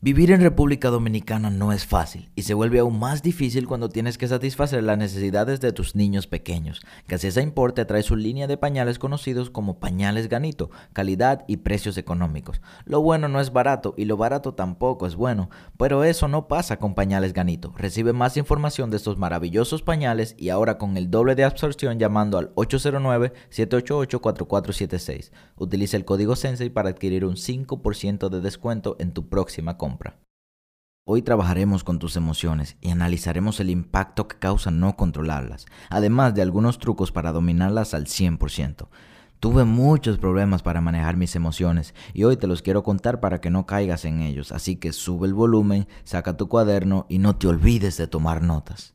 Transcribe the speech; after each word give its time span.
Vivir 0.00 0.30
en 0.30 0.40
República 0.40 0.90
Dominicana 0.90 1.50
no 1.50 1.72
es 1.72 1.84
fácil 1.84 2.30
y 2.36 2.42
se 2.42 2.54
vuelve 2.54 2.78
aún 2.78 3.00
más 3.00 3.20
difícil 3.20 3.66
cuando 3.66 3.88
tienes 3.88 4.16
que 4.16 4.28
satisfacer 4.28 4.84
las 4.84 4.96
necesidades 4.96 5.58
de 5.58 5.72
tus 5.72 5.96
niños 5.96 6.28
pequeños. 6.28 6.82
Gasesa 7.08 7.42
Importe 7.42 7.84
trae 7.84 8.04
su 8.04 8.14
línea 8.14 8.46
de 8.46 8.56
pañales 8.56 9.00
conocidos 9.00 9.50
como 9.50 9.80
pañales 9.80 10.28
Ganito, 10.28 10.70
calidad 10.92 11.44
y 11.48 11.56
precios 11.56 11.98
económicos. 11.98 12.60
Lo 12.84 13.00
bueno 13.00 13.26
no 13.26 13.40
es 13.40 13.52
barato 13.52 13.94
y 13.96 14.04
lo 14.04 14.16
barato 14.16 14.54
tampoco 14.54 15.04
es 15.04 15.16
bueno, 15.16 15.50
pero 15.76 16.04
eso 16.04 16.28
no 16.28 16.46
pasa 16.46 16.78
con 16.78 16.94
pañales 16.94 17.32
Ganito. 17.32 17.74
Recibe 17.76 18.12
más 18.12 18.36
información 18.36 18.92
de 18.92 18.98
estos 18.98 19.18
maravillosos 19.18 19.82
pañales 19.82 20.36
y 20.38 20.50
ahora 20.50 20.78
con 20.78 20.96
el 20.96 21.10
doble 21.10 21.34
de 21.34 21.42
absorción 21.42 21.98
llamando 21.98 22.38
al 22.38 22.54
809-788-4476. 22.54 25.32
Utiliza 25.56 25.96
el 25.96 26.04
código 26.04 26.36
Sensei 26.36 26.70
para 26.70 26.90
adquirir 26.90 27.24
un 27.24 27.34
5% 27.34 28.28
de 28.28 28.40
descuento 28.40 28.94
en 29.00 29.10
tu 29.10 29.28
próxima 29.28 29.76
compra. 29.76 29.87
Hoy 31.10 31.22
trabajaremos 31.22 31.84
con 31.84 31.98
tus 31.98 32.16
emociones 32.16 32.76
y 32.82 32.90
analizaremos 32.90 33.60
el 33.60 33.70
impacto 33.70 34.28
que 34.28 34.38
causa 34.38 34.70
no 34.70 34.94
controlarlas, 34.94 35.64
además 35.88 36.34
de 36.34 36.42
algunos 36.42 36.78
trucos 36.78 37.12
para 37.12 37.32
dominarlas 37.32 37.94
al 37.94 38.04
100%. 38.04 38.88
Tuve 39.40 39.64
muchos 39.64 40.18
problemas 40.18 40.62
para 40.62 40.80
manejar 40.80 41.16
mis 41.16 41.34
emociones 41.34 41.94
y 42.12 42.24
hoy 42.24 42.36
te 42.36 42.46
los 42.46 42.60
quiero 42.60 42.82
contar 42.82 43.20
para 43.20 43.40
que 43.40 43.48
no 43.48 43.64
caigas 43.64 44.04
en 44.04 44.20
ellos, 44.20 44.52
así 44.52 44.76
que 44.76 44.92
sube 44.92 45.26
el 45.28 45.32
volumen, 45.32 45.88
saca 46.04 46.36
tu 46.36 46.48
cuaderno 46.48 47.06
y 47.08 47.18
no 47.18 47.36
te 47.36 47.46
olvides 47.46 47.96
de 47.96 48.08
tomar 48.08 48.42
notas. 48.42 48.94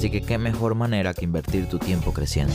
Así 0.00 0.08
que 0.08 0.22
qué 0.22 0.38
mejor 0.38 0.74
manera 0.74 1.12
que 1.12 1.26
invertir 1.26 1.68
tu 1.68 1.78
tiempo 1.78 2.14
creciendo. 2.14 2.54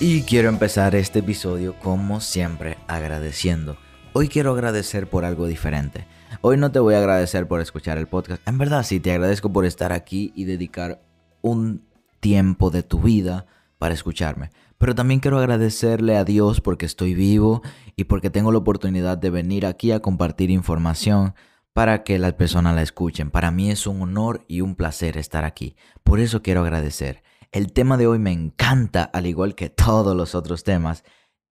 Y 0.00 0.20
quiero 0.20 0.50
empezar 0.50 0.94
este 0.94 1.20
episodio 1.20 1.78
como 1.78 2.20
siempre 2.20 2.76
agradeciendo. 2.88 3.78
Hoy 4.12 4.28
quiero 4.28 4.52
agradecer 4.52 5.08
por 5.08 5.24
algo 5.24 5.46
diferente. 5.46 6.06
Hoy 6.42 6.58
no 6.58 6.72
te 6.72 6.78
voy 6.78 6.92
a 6.92 6.98
agradecer 6.98 7.48
por 7.48 7.62
escuchar 7.62 7.96
el 7.96 8.06
podcast. 8.06 8.46
En 8.46 8.58
verdad 8.58 8.82
sí, 8.82 9.00
te 9.00 9.12
agradezco 9.12 9.50
por 9.50 9.64
estar 9.64 9.92
aquí 9.92 10.30
y 10.36 10.44
dedicar 10.44 11.00
un 11.40 11.86
tiempo 12.20 12.68
de 12.68 12.82
tu 12.82 13.00
vida 13.00 13.46
para 13.78 13.94
escucharme. 13.94 14.50
Pero 14.76 14.94
también 14.94 15.20
quiero 15.20 15.38
agradecerle 15.38 16.18
a 16.18 16.24
Dios 16.24 16.60
porque 16.60 16.84
estoy 16.84 17.14
vivo 17.14 17.62
y 17.96 18.04
porque 18.04 18.28
tengo 18.28 18.52
la 18.52 18.58
oportunidad 18.58 19.16
de 19.16 19.30
venir 19.30 19.64
aquí 19.64 19.90
a 19.90 20.00
compartir 20.00 20.50
información 20.50 21.32
para 21.72 22.04
que 22.04 22.18
las 22.18 22.34
personas 22.34 22.74
la 22.74 22.82
escuchen. 22.82 23.30
Para 23.30 23.50
mí 23.50 23.70
es 23.70 23.86
un 23.86 24.02
honor 24.02 24.44
y 24.48 24.60
un 24.60 24.74
placer 24.74 25.16
estar 25.16 25.44
aquí. 25.44 25.76
Por 26.04 26.20
eso 26.20 26.42
quiero 26.42 26.60
agradecer. 26.60 27.22
El 27.50 27.72
tema 27.72 27.96
de 27.96 28.06
hoy 28.06 28.18
me 28.18 28.32
encanta, 28.32 29.04
al 29.04 29.26
igual 29.26 29.54
que 29.54 29.70
todos 29.70 30.16
los 30.16 30.34
otros 30.34 30.64
temas, 30.64 31.04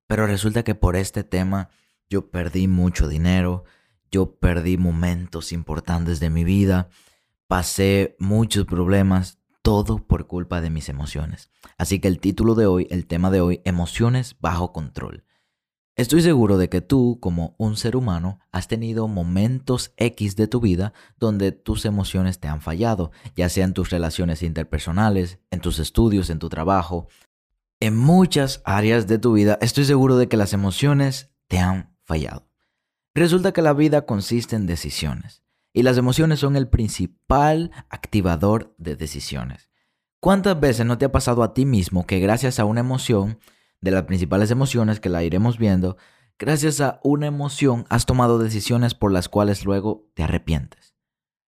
pero 0.07 0.27
resulta 0.27 0.63
que 0.63 0.75
por 0.75 0.97
este 0.97 1.25
tema 1.25 1.71
yo 2.09 2.31
perdí 2.31 2.69
mucho 2.69 3.07
dinero, 3.07 3.65
yo 4.11 4.35
perdí 4.37 4.77
momentos 4.77 5.53
importantes 5.53 6.19
de 6.19 6.31
mi 6.31 6.43
vida, 6.43 6.89
pasé 7.47 8.17
muchos 8.19 8.65
problemas, 8.65 9.39
todo 9.63 9.99
por 9.99 10.27
culpa 10.27 10.61
de 10.61 10.71
mis 10.71 10.89
emociones. 10.89 11.51
Así 11.79 12.01
que 12.01 12.09
el 12.09 12.19
título 12.19 12.55
de 12.55 12.67
hoy, 12.67 12.87
el 12.91 13.07
tema 13.07 13.31
de 13.31 13.41
hoy, 13.41 13.61
emociones 13.65 14.37
bajo 14.41 14.73
control. 14.73 15.25
Estoy 16.01 16.23
seguro 16.23 16.57
de 16.57 16.71
que 16.71 16.81
tú, 16.81 17.19
como 17.21 17.55
un 17.59 17.77
ser 17.77 17.95
humano, 17.95 18.39
has 18.53 18.69
tenido 18.69 19.07
momentos 19.07 19.93
X 19.99 20.35
de 20.35 20.49
tu 20.49 20.59
vida 20.59 20.95
donde 21.19 21.53
tus 21.53 21.85
emociones 21.85 22.41
te 22.41 22.49
han 22.49 22.63
fallado, 22.63 23.13
ya 23.37 23.51
sea 23.51 23.67
en 23.67 23.75
tus 23.75 23.91
relaciones 23.91 24.43
interpersonales, 24.43 25.41
en 25.51 25.61
tus 25.61 25.79
estudios, 25.79 26.31
en 26.31 26.39
tu 26.39 26.49
trabajo. 26.49 27.09
En 27.81 27.99
muchas 27.99 28.63
áreas 28.65 29.09
de 29.09 29.19
tu 29.19 29.35
vida 29.35 29.59
estoy 29.61 29.85
seguro 29.85 30.17
de 30.17 30.27
que 30.27 30.39
las 30.39 30.55
emociones 30.55 31.33
te 31.49 31.59
han 31.59 31.95
fallado. 32.07 32.49
Resulta 33.15 33.53
que 33.53 33.61
la 33.61 33.75
vida 33.75 34.07
consiste 34.07 34.57
en 34.57 34.67
decisiones 34.67 35.43
y 35.75 35.83
las 35.83 35.99
emociones 35.99 36.41
son 36.41 36.57
el 36.57 36.69
principal 36.69 37.73
activador 37.91 38.75
de 38.79 38.97
decisiones. 38.97 39.69
¿Cuántas 40.19 40.59
veces 40.59 40.87
no 40.87 40.97
te 40.97 41.05
ha 41.05 41.13
pasado 41.13 41.43
a 41.43 41.53
ti 41.53 41.67
mismo 41.67 42.07
que 42.07 42.21
gracias 42.21 42.59
a 42.59 42.65
una 42.65 42.81
emoción 42.81 43.39
de 43.81 43.91
las 43.91 44.05
principales 44.05 44.51
emociones 44.51 45.01
que 45.01 45.09
la 45.09 45.23
iremos 45.23 45.59
viendo, 45.59 45.97
gracias 46.39 46.81
a 46.81 47.01
una 47.03 47.27
emoción 47.27 47.87
has 47.89 48.07
tomado 48.07 48.39
decisiones 48.39 48.95
por 48.95 49.13
las 49.13 49.29
cuales 49.29 49.65
luego 49.65 50.07
te 50.15 50.23
arrepientes. 50.23 50.95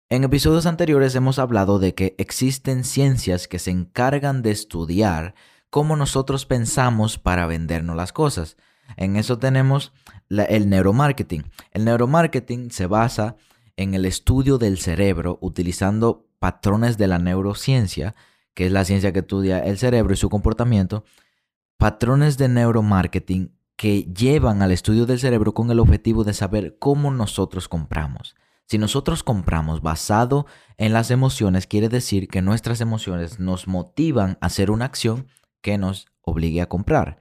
En 0.09 0.23
episodios 0.23 0.65
anteriores 0.65 1.15
hemos 1.15 1.39
hablado 1.39 1.79
de 1.79 1.95
que 1.95 2.15
existen 2.17 2.83
ciencias 2.83 3.47
que 3.47 3.59
se 3.59 3.71
encargan 3.71 4.41
de 4.41 4.51
estudiar 4.51 5.35
cómo 5.69 5.95
nosotros 5.95 6.45
pensamos 6.45 7.17
para 7.17 7.47
vendernos 7.47 7.95
las 7.95 8.11
cosas. 8.11 8.57
En 8.97 9.15
eso 9.15 9.39
tenemos 9.39 9.93
el 10.29 10.69
neuromarketing. 10.69 11.49
El 11.71 11.85
neuromarketing 11.85 12.71
se 12.71 12.87
basa 12.87 13.37
en 13.77 13.93
el 13.93 14.05
estudio 14.05 14.57
del 14.57 14.79
cerebro 14.79 15.37
utilizando 15.41 16.27
patrones 16.39 16.97
de 16.97 17.07
la 17.07 17.19
neurociencia, 17.19 18.15
que 18.53 18.65
es 18.65 18.71
la 18.73 18.83
ciencia 18.83 19.13
que 19.13 19.19
estudia 19.19 19.59
el 19.59 19.77
cerebro 19.77 20.13
y 20.13 20.17
su 20.17 20.29
comportamiento, 20.29 21.05
patrones 21.81 22.37
de 22.37 22.47
neuromarketing 22.47 23.57
que 23.75 24.03
llevan 24.03 24.61
al 24.61 24.71
estudio 24.71 25.07
del 25.07 25.17
cerebro 25.17 25.55
con 25.55 25.71
el 25.71 25.79
objetivo 25.79 26.23
de 26.23 26.35
saber 26.35 26.77
cómo 26.77 27.09
nosotros 27.09 27.67
compramos. 27.67 28.35
Si 28.67 28.77
nosotros 28.77 29.23
compramos 29.23 29.81
basado 29.81 30.45
en 30.77 30.93
las 30.93 31.09
emociones, 31.09 31.65
quiere 31.65 31.89
decir 31.89 32.27
que 32.27 32.43
nuestras 32.43 32.81
emociones 32.81 33.39
nos 33.39 33.67
motivan 33.67 34.37
a 34.41 34.45
hacer 34.45 34.69
una 34.69 34.85
acción 34.85 35.25
que 35.63 35.79
nos 35.79 36.05
obligue 36.21 36.61
a 36.61 36.69
comprar. 36.69 37.17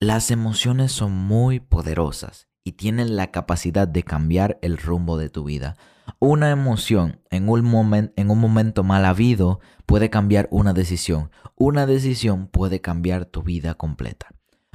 Las 0.00 0.30
emociones 0.30 0.90
son 0.90 1.12
muy 1.12 1.60
poderosas 1.60 2.48
y 2.64 2.72
tienen 2.72 3.16
la 3.16 3.30
capacidad 3.32 3.86
de 3.86 4.02
cambiar 4.02 4.58
el 4.62 4.78
rumbo 4.78 5.18
de 5.18 5.28
tu 5.28 5.44
vida. 5.44 5.76
Una 6.20 6.50
emoción 6.50 7.20
en 7.28 7.50
un, 7.50 8.12
en 8.16 8.30
un 8.30 8.38
momento 8.38 8.82
mal 8.82 9.04
habido 9.04 9.60
puede 9.88 10.10
cambiar 10.10 10.48
una 10.50 10.74
decisión. 10.74 11.30
Una 11.56 11.86
decisión 11.86 12.46
puede 12.46 12.82
cambiar 12.82 13.24
tu 13.24 13.42
vida 13.42 13.72
completa. 13.72 14.26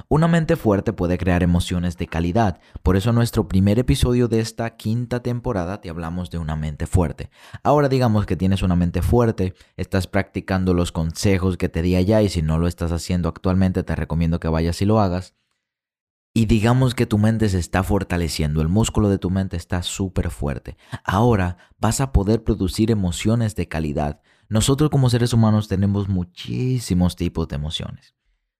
Una 0.08 0.26
mente 0.26 0.56
fuerte 0.56 0.92
puede 0.92 1.18
crear 1.18 1.44
emociones 1.44 1.96
de 1.96 2.08
calidad. 2.08 2.58
Por 2.82 2.96
eso 2.96 3.10
en 3.10 3.14
nuestro 3.14 3.46
primer 3.46 3.78
episodio 3.78 4.26
de 4.26 4.40
esta 4.40 4.76
quinta 4.76 5.22
temporada 5.22 5.80
te 5.80 5.88
hablamos 5.88 6.30
de 6.30 6.38
una 6.38 6.56
mente 6.56 6.88
fuerte. 6.88 7.30
Ahora 7.62 7.88
digamos 7.88 8.26
que 8.26 8.34
tienes 8.34 8.62
una 8.62 8.74
mente 8.74 9.02
fuerte, 9.02 9.54
estás 9.76 10.08
practicando 10.08 10.74
los 10.74 10.90
consejos 10.90 11.56
que 11.58 11.68
te 11.68 11.82
di 11.82 11.94
allá 11.94 12.20
y 12.20 12.28
si 12.28 12.42
no 12.42 12.58
lo 12.58 12.66
estás 12.66 12.90
haciendo 12.90 13.28
actualmente 13.28 13.84
te 13.84 13.94
recomiendo 13.94 14.40
que 14.40 14.48
vayas 14.48 14.82
y 14.82 14.84
lo 14.84 14.98
hagas. 14.98 15.36
Y 16.34 16.46
digamos 16.46 16.96
que 16.96 17.06
tu 17.06 17.18
mente 17.18 17.48
se 17.48 17.60
está 17.60 17.84
fortaleciendo, 17.84 18.60
el 18.60 18.68
músculo 18.68 19.08
de 19.08 19.18
tu 19.18 19.30
mente 19.30 19.56
está 19.56 19.84
súper 19.84 20.30
fuerte. 20.30 20.76
Ahora 21.04 21.56
vas 21.78 22.00
a 22.00 22.10
poder 22.10 22.42
producir 22.42 22.90
emociones 22.90 23.54
de 23.54 23.68
calidad. 23.68 24.20
Nosotros 24.48 24.90
como 24.90 25.10
seres 25.10 25.32
humanos 25.32 25.68
tenemos 25.68 26.08
muchísimos 26.08 27.16
tipos 27.16 27.48
de 27.48 27.56
emociones. 27.56 28.14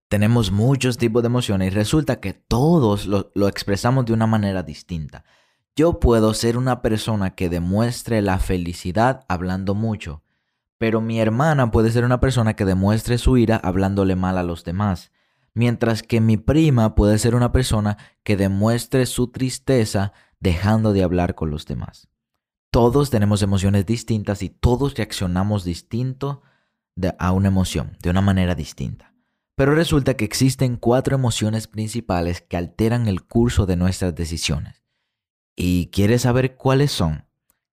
Tenemos 0.08 0.50
muchos 0.50 0.98
tipos 0.98 1.22
de 1.22 1.26
emociones 1.26 1.72
y 1.72 1.74
resulta 1.74 2.20
que 2.20 2.32
todos 2.32 3.06
lo, 3.06 3.30
lo 3.34 3.48
expresamos 3.48 4.04
de 4.06 4.12
una 4.12 4.26
manera 4.26 4.62
distinta. 4.62 5.24
Yo 5.76 5.98
puedo 5.98 6.34
ser 6.34 6.56
una 6.56 6.82
persona 6.82 7.34
que 7.34 7.48
demuestre 7.48 8.22
la 8.22 8.38
felicidad 8.38 9.24
hablando 9.28 9.74
mucho, 9.74 10.22
pero 10.78 11.00
mi 11.00 11.20
hermana 11.20 11.70
puede 11.70 11.90
ser 11.90 12.04
una 12.04 12.20
persona 12.20 12.54
que 12.54 12.64
demuestre 12.64 13.18
su 13.18 13.36
ira 13.36 13.56
hablándole 13.56 14.14
mal 14.14 14.38
a 14.38 14.42
los 14.42 14.64
demás 14.64 15.10
mientras 15.54 16.02
que 16.02 16.20
mi 16.20 16.36
prima 16.36 16.94
puede 16.94 17.18
ser 17.18 17.34
una 17.34 17.52
persona 17.52 17.96
que 18.24 18.36
demuestre 18.36 19.06
su 19.06 19.28
tristeza 19.28 20.12
dejando 20.40 20.92
de 20.92 21.04
hablar 21.04 21.34
con 21.34 21.50
los 21.50 21.64
demás. 21.64 22.08
Todos 22.74 23.08
tenemos 23.08 23.40
emociones 23.42 23.86
distintas 23.86 24.42
y 24.42 24.48
todos 24.48 24.96
reaccionamos 24.96 25.62
distinto 25.62 26.42
a 27.20 27.30
una 27.30 27.46
emoción, 27.46 27.96
de 28.02 28.10
una 28.10 28.20
manera 28.20 28.56
distinta. 28.56 29.14
Pero 29.54 29.76
resulta 29.76 30.14
que 30.14 30.24
existen 30.24 30.74
cuatro 30.76 31.14
emociones 31.14 31.68
principales 31.68 32.40
que 32.40 32.56
alteran 32.56 33.06
el 33.06 33.22
curso 33.22 33.66
de 33.66 33.76
nuestras 33.76 34.16
decisiones. 34.16 34.82
¿Y 35.54 35.86
quieres 35.92 36.22
saber 36.22 36.56
cuáles 36.56 36.90
son? 36.90 37.26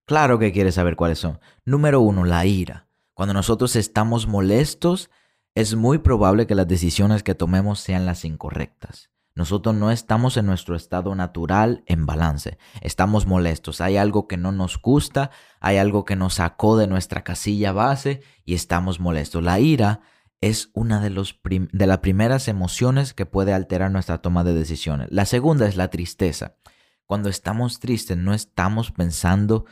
Claro 0.04 0.38
que 0.38 0.52
quieres 0.52 0.76
saber 0.76 0.94
cuáles 0.94 1.18
son. 1.18 1.40
Número 1.64 2.00
uno, 2.00 2.22
la 2.22 2.46
ira. 2.46 2.86
Cuando 3.12 3.34
nosotros 3.34 3.74
estamos 3.74 4.28
molestos, 4.28 5.10
es 5.56 5.74
muy 5.74 5.98
probable 5.98 6.46
que 6.46 6.54
las 6.54 6.68
decisiones 6.68 7.24
que 7.24 7.34
tomemos 7.34 7.80
sean 7.80 8.06
las 8.06 8.24
incorrectas. 8.24 9.10
Nosotros 9.34 9.74
no 9.74 9.90
estamos 9.90 10.36
en 10.36 10.46
nuestro 10.46 10.76
estado 10.76 11.14
natural 11.14 11.82
en 11.86 12.04
balance. 12.04 12.58
Estamos 12.80 13.26
molestos. 13.26 13.80
Hay 13.80 13.96
algo 13.96 14.28
que 14.28 14.36
no 14.36 14.52
nos 14.52 14.80
gusta, 14.80 15.30
hay 15.60 15.78
algo 15.78 16.04
que 16.04 16.16
nos 16.16 16.34
sacó 16.34 16.76
de 16.76 16.86
nuestra 16.86 17.24
casilla 17.24 17.72
base 17.72 18.22
y 18.44 18.54
estamos 18.54 19.00
molestos. 19.00 19.42
La 19.42 19.58
ira 19.58 20.00
es 20.42 20.70
una 20.74 21.00
de, 21.00 21.10
las 21.10 21.98
primeras 21.98 22.48
emociones 22.48 23.14
que 23.14 23.26
puede 23.26 23.54
alterar 23.54 23.90
nuestra 23.90 24.18
toma 24.18 24.44
de 24.44 24.54
decisiones. 24.54 25.08
La 25.10 25.24
segunda 25.24 25.66
es 25.66 25.76
la 25.76 25.88
tristeza. 25.88 26.56
Cuando 27.06 27.28
estamos 27.28 27.78
tristes 27.78 28.18
no 28.18 28.34
estamos 28.34 28.90
pensando 28.90 29.64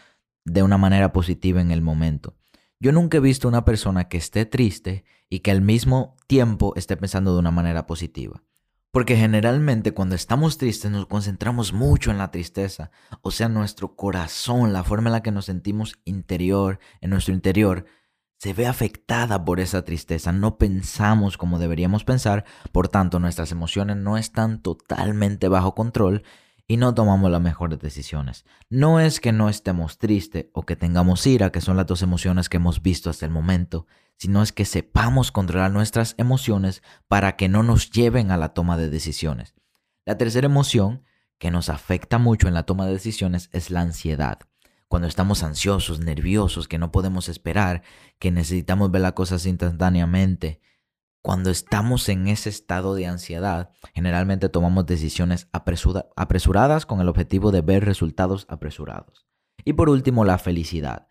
de 0.45 0.62
una 0.62 0.79
manera 0.79 1.12
positiva 1.12 1.61
en 1.61 1.71
el 1.71 1.83
momento. 1.83 2.37
Yo 2.79 2.93
nunca 2.93 3.19
he 3.19 3.21
visto 3.21 3.47
una 3.47 3.65
persona 3.65 4.09
que 4.09 4.17
esté 4.17 4.47
triste 4.47 5.05
y 5.29 5.41
que 5.41 5.51
al 5.51 5.61
mismo 5.61 6.17
tiempo 6.27 6.73
esté 6.77 6.97
pensando 6.97 7.35
de 7.35 7.41
una 7.41 7.51
manera 7.51 7.87
positiva. 7.87 8.43
Porque 8.92 9.16
generalmente 9.16 9.92
cuando 9.92 10.16
estamos 10.16 10.58
tristes 10.58 10.90
nos 10.90 11.06
concentramos 11.06 11.72
mucho 11.72 12.10
en 12.10 12.19
la 12.19 12.32
tristeza, 12.32 12.90
o 13.22 13.31
sea, 13.31 13.48
nuestro 13.48 13.94
corazón, 13.94 14.72
la 14.72 14.82
forma 14.82 15.10
en 15.10 15.12
la 15.12 15.22
que 15.22 15.31
nos 15.31 15.44
sentimos 15.44 16.00
interior, 16.04 16.81
en 17.00 17.10
nuestro 17.10 17.32
interior, 17.32 17.84
se 18.37 18.52
ve 18.52 18.66
afectada 18.66 19.44
por 19.44 19.60
esa 19.60 19.84
tristeza. 19.84 20.32
No 20.32 20.58
pensamos 20.58 21.37
como 21.37 21.58
deberíamos 21.58 22.04
pensar, 22.04 22.44
por 22.72 22.88
tanto 22.88 23.20
nuestras 23.20 23.52
emociones 23.52 23.96
no 23.96 24.16
están 24.16 24.60
totalmente 24.60 25.46
bajo 25.48 25.75
control 25.75 26.25
y 26.70 26.76
no 26.76 26.94
tomamos 26.94 27.32
las 27.32 27.40
mejores 27.40 27.81
decisiones. 27.81 28.44
No 28.69 29.00
es 29.00 29.19
que 29.19 29.32
no 29.32 29.49
estemos 29.49 29.99
tristes 29.99 30.46
o 30.52 30.62
que 30.62 30.76
tengamos 30.76 31.26
ira, 31.26 31.50
que 31.50 31.61
son 31.61 31.76
las 31.76 31.87
dos 31.87 32.00
emociones 32.00 32.49
que 32.49 32.58
hemos 32.58 32.81
visto 32.81 33.11
hasta 33.11 33.26
el 33.26 33.32
momento, 33.32 33.88
sino 34.19 34.40
es 34.40 34.52
que 34.52 34.64
sepamos 34.64 35.32
controlar 35.32 35.72
nuestras 35.72 36.14
emociones 36.17 36.84
para 37.08 37.34
que 37.34 37.49
no 37.49 37.64
nos 37.64 37.90
lleven 37.90 38.31
a 38.31 38.37
la 38.37 38.50
toma 38.50 38.76
de 38.76 38.88
decisiones. 38.88 39.52
La 40.06 40.17
tercera 40.17 40.46
emoción 40.46 41.02
que 41.38 41.50
nos 41.50 41.70
afecta 41.70 42.19
mucho 42.19 42.46
en 42.46 42.55
la 42.55 42.62
toma 42.62 42.87
de 42.87 42.93
decisiones 42.93 43.50
es 43.52 43.73
la 43.73 43.81
ansiedad. 43.81 44.38
Cuando 44.87 45.08
estamos 45.08 45.43
ansiosos, 45.43 45.99
nerviosos, 45.99 46.69
que 46.69 46.78
no 46.78 46.93
podemos 46.93 47.28
esperar, 47.28 47.82
que 48.20 48.31
necesitamos 48.31 48.93
ver 48.93 49.02
las 49.02 49.14
cosas 49.14 49.44
instantáneamente, 49.44 50.61
cuando 51.22 51.50
estamos 51.50 52.08
en 52.08 52.28
ese 52.28 52.49
estado 52.49 52.94
de 52.94 53.06
ansiedad, 53.06 53.70
generalmente 53.94 54.49
tomamos 54.49 54.87
decisiones 54.87 55.49
apresuradas 55.52 56.87
con 56.87 57.00
el 57.00 57.08
objetivo 57.08 57.52
de 57.52 57.61
ver 57.61 57.84
resultados 57.84 58.46
apresurados. 58.49 59.26
Y 59.64 59.75
por 59.75 59.90
último, 59.90 60.25
la 60.25 60.38
felicidad. 60.38 61.08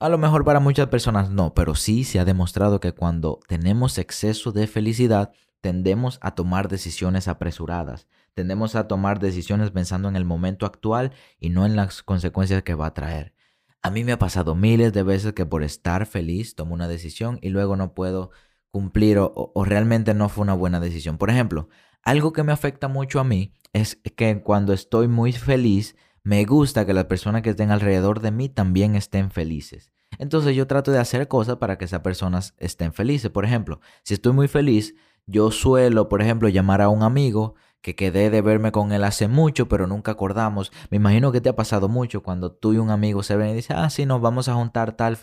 A 0.00 0.08
lo 0.08 0.18
mejor 0.18 0.44
para 0.44 0.60
muchas 0.60 0.88
personas 0.88 1.30
no, 1.30 1.54
pero 1.54 1.74
sí 1.74 2.04
se 2.04 2.18
ha 2.18 2.24
demostrado 2.24 2.80
que 2.80 2.92
cuando 2.92 3.40
tenemos 3.46 3.98
exceso 3.98 4.50
de 4.52 4.66
felicidad, 4.66 5.32
tendemos 5.60 6.18
a 6.20 6.34
tomar 6.34 6.68
decisiones 6.68 7.28
apresuradas, 7.28 8.06
tendemos 8.34 8.74
a 8.74 8.88
tomar 8.88 9.18
decisiones 9.18 9.70
pensando 9.70 10.08
en 10.08 10.16
el 10.16 10.24
momento 10.24 10.66
actual 10.66 11.12
y 11.38 11.50
no 11.50 11.64
en 11.64 11.76
las 11.76 12.02
consecuencias 12.02 12.62
que 12.62 12.74
va 12.74 12.86
a 12.86 12.94
traer. 12.94 13.34
A 13.82 13.90
mí 13.90 14.04
me 14.04 14.12
ha 14.12 14.18
pasado 14.18 14.54
miles 14.54 14.92
de 14.92 15.02
veces 15.02 15.32
que 15.34 15.46
por 15.46 15.62
estar 15.62 16.06
feliz 16.06 16.54
tomo 16.54 16.74
una 16.74 16.88
decisión 16.88 17.38
y 17.40 17.50
luego 17.50 17.76
no 17.76 17.94
puedo 17.94 18.30
cumplir 18.74 19.18
o, 19.20 19.52
realmente 19.64 20.14
no 20.14 20.28
fue 20.28 20.42
una 20.42 20.52
buena 20.52 20.80
decisión. 20.80 21.16
Por 21.16 21.30
ejemplo, 21.30 21.68
algo 22.02 22.32
que 22.32 22.42
me 22.42 22.50
afecta 22.50 22.88
mucho 22.88 23.20
a 23.20 23.24
mí 23.24 23.52
es 23.72 24.00
que 24.16 24.42
cuando 24.42 24.72
estoy 24.72 25.06
muy 25.06 25.30
feliz, 25.32 25.94
me 26.24 26.44
gusta 26.44 26.84
que 26.84 26.92
las 26.92 27.04
personas 27.04 27.42
que 27.42 27.50
estén 27.50 27.70
alrededor 27.70 28.20
de 28.20 28.32
mí 28.32 28.48
también 28.48 28.96
estén 28.96 29.30
felices. 29.30 29.92
Entonces 30.18 30.56
yo 30.56 30.66
trato 30.66 30.90
de 30.90 30.98
hacer 30.98 31.28
cosas 31.28 31.58
para 31.58 31.78
que 31.78 31.84
esas 31.84 32.00
personas 32.00 32.54
estén 32.58 32.92
felices. 32.92 33.30
Por 33.30 33.44
ejemplo, 33.44 33.78
si 34.02 34.14
estoy 34.14 34.32
muy 34.32 34.48
feliz, 34.48 34.96
yo 35.24 35.52
suelo, 35.52 36.08
por 36.08 36.20
ejemplo, 36.20 36.48
llamar 36.48 36.82
a 36.82 36.88
un 36.88 37.04
amigo 37.04 37.54
que 37.80 37.94
quedé 37.94 38.28
de 38.28 38.42
verme 38.42 38.72
con 38.72 38.90
él 38.90 39.04
hace 39.04 39.28
mucho, 39.28 39.68
pero 39.68 39.86
nunca 39.86 40.10
acordamos. 40.10 40.72
Me 40.90 40.96
imagino 40.96 41.30
que 41.30 41.40
te 41.40 41.48
ha 41.48 41.54
pasado 41.54 41.88
mucho 41.88 42.24
cuando 42.24 42.50
tú 42.50 42.72
y 42.72 42.78
un 42.78 42.90
amigo 42.90 43.22
se 43.22 43.36
ven 43.36 43.50
y 43.50 43.54
dicen, 43.54 43.76
ah, 43.76 43.88
sí, 43.88 44.04
nos 44.04 44.20
vamos 44.20 44.48
a 44.48 44.54
juntar 44.54 44.96
tal. 44.96 45.16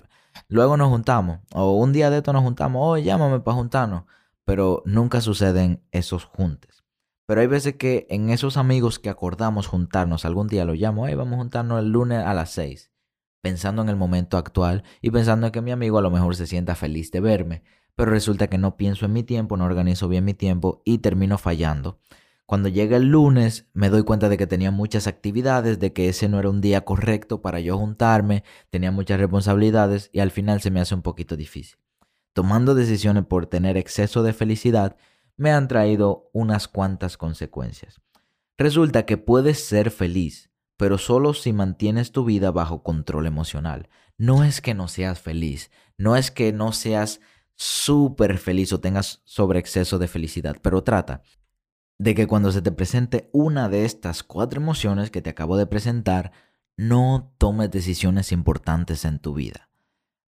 Luego 0.48 0.78
nos 0.78 0.90
juntamos. 0.90 1.40
O 1.54 1.76
un 1.78 1.94
día 1.94 2.10
de 2.10 2.18
esto 2.18 2.34
nos 2.34 2.44
juntamos. 2.44 2.82
Oh, 2.84 2.98
llámame 2.98 3.40
para 3.40 3.56
juntarnos. 3.56 4.04
Pero 4.46 4.82
nunca 4.86 5.22
suceden 5.22 5.84
esos 5.92 6.26
juntes. 6.26 6.84
Pero 7.26 7.42
hay 7.42 7.48
veces 7.48 7.76
que 7.76 8.08
en 8.10 8.30
esos 8.30 8.58
amigos 8.58 9.00
que 9.00 9.10
acordamos 9.10 9.68
juntarnos, 9.68 10.26
algún 10.26 10.48
día 10.48 10.66
lo 10.66 10.74
llamo, 10.74 11.08
hey, 11.08 11.16
vamos 11.16 11.36
a 11.36 11.38
juntarnos 11.38 11.80
el 11.80 11.92
lunes 11.92 12.26
a 12.26 12.34
las 12.34 12.50
seis 12.52 12.92
pensando 13.42 13.82
en 13.82 13.90
el 13.90 13.96
momento 13.96 14.38
actual 14.38 14.84
y 15.02 15.12
pensando 15.12 15.48
en 15.48 15.52
que 15.52 15.62
mi 15.62 15.72
amigo 15.72 15.98
a 15.98 16.02
lo 16.02 16.12
mejor 16.12 16.36
se 16.36 16.48
sienta 16.48 16.76
feliz 16.76 17.12
de 17.12 17.20
verme, 17.20 17.64
pero 17.96 18.12
resulta 18.12 18.48
que 18.48 18.58
no 18.58 18.78
pienso 18.78 19.06
en 19.06 19.14
mi 19.14 19.24
tiempo, 19.24 19.58
no 19.58 19.66
organizo 19.66 20.08
bien 20.08 20.24
mi 20.24 20.34
tiempo 20.34 20.82
y 20.86 21.00
termino 21.00 21.38
fallando. 21.38 22.00
Cuando 22.52 22.68
llega 22.68 22.98
el 22.98 23.06
lunes 23.06 23.70
me 23.72 23.88
doy 23.88 24.04
cuenta 24.04 24.28
de 24.28 24.38
que 24.38 24.46
tenía 24.46 24.72
muchas 24.72 25.08
actividades, 25.08 25.80
de 25.80 25.94
que 25.94 26.10
ese 26.10 26.28
no 26.28 26.38
era 26.38 26.50
un 26.50 26.60
día 26.60 26.84
correcto 26.84 27.42
para 27.42 27.62
yo 27.62 27.78
juntarme, 27.78 28.44
tenía 28.70 28.92
muchas 28.92 29.22
responsabilidades 29.22 30.10
y 30.12 30.20
al 30.20 30.32
final 30.32 30.60
se 30.60 30.70
me 30.70 30.82
hace 30.82 30.94
un 30.94 31.02
poquito 31.02 31.38
difícil. 31.38 31.80
Tomando 32.34 32.76
decisiones 32.76 33.24
por 33.26 33.46
tener 33.46 33.78
exceso 33.78 34.22
de 34.22 34.34
felicidad 34.34 34.98
me 35.38 35.52
han 35.52 35.70
traído 35.70 36.30
unas 36.34 36.68
cuantas 36.68 37.16
consecuencias. 37.16 38.02
Resulta 38.58 39.06
que 39.06 39.16
puedes 39.16 39.64
ser 39.64 39.90
feliz, 39.90 40.52
pero 40.76 40.98
solo 40.98 41.34
si 41.34 41.54
mantienes 41.54 42.12
tu 42.12 42.26
vida 42.26 42.52
bajo 42.52 42.84
control 42.84 43.28
emocional. 43.28 43.88
No 44.18 44.44
es 44.44 44.60
que 44.60 44.74
no 44.74 44.90
seas 44.90 45.22
feliz, 45.22 45.72
no 45.98 46.18
es 46.18 46.32
que 46.32 46.52
no 46.52 46.74
seas 46.74 47.22
súper 47.56 48.38
feliz 48.40 48.74
o 48.74 48.82
tengas 48.82 49.22
sobreexceso 49.24 50.00
de 50.00 50.10
felicidad, 50.10 50.58
pero 50.62 50.84
trata 50.84 51.22
de 52.02 52.16
que 52.16 52.26
cuando 52.26 52.52
se 52.52 52.64
te 52.64 52.72
presente 52.72 53.30
una 53.32 53.70
de 53.70 53.86
estas 53.86 54.24
cuatro 54.24 54.60
emociones 54.60 55.12
que 55.12 55.22
te 55.22 55.30
acabo 55.30 55.56
de 55.56 55.68
presentar, 55.68 56.32
no 56.76 57.32
tomes 57.38 57.70
decisiones 57.70 58.32
importantes 58.32 59.06
en 59.06 59.20
tu 59.20 59.36
vida. 59.36 59.70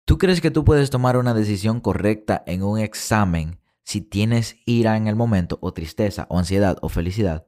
¿Tú 0.05 0.19
crees 0.19 0.41
que 0.41 0.51
tú 0.51 0.65
puedes 0.65 0.91
tomar 0.91 1.17
una 1.17 1.33
decisión 1.33 1.79
correcta 1.79 2.43
en 2.49 2.65
un 2.65 2.81
examen 2.81 3.61
si 3.85 4.01
tienes 4.01 4.57
ira 4.67 4.97
en 4.97 5.07
el 5.07 5.15
momento 5.15 5.61
o 5.63 5.73
tristeza 5.73 6.27
o 6.29 6.41
ansiedad 6.41 6.77
o 6.83 6.89
felicidad? 6.89 7.47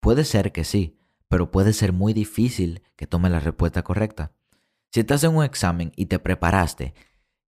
Puede 0.00 0.26
ser 0.26 0.52
que 0.52 0.64
sí, 0.64 0.98
pero 1.26 1.50
puede 1.50 1.72
ser 1.72 1.94
muy 1.94 2.12
difícil 2.12 2.82
que 2.94 3.06
tome 3.06 3.30
la 3.30 3.40
respuesta 3.40 3.82
correcta. 3.82 4.32
Si 4.90 5.00
estás 5.00 5.24
en 5.24 5.34
un 5.34 5.44
examen 5.44 5.92
y 5.96 6.06
te 6.06 6.18
preparaste 6.18 6.92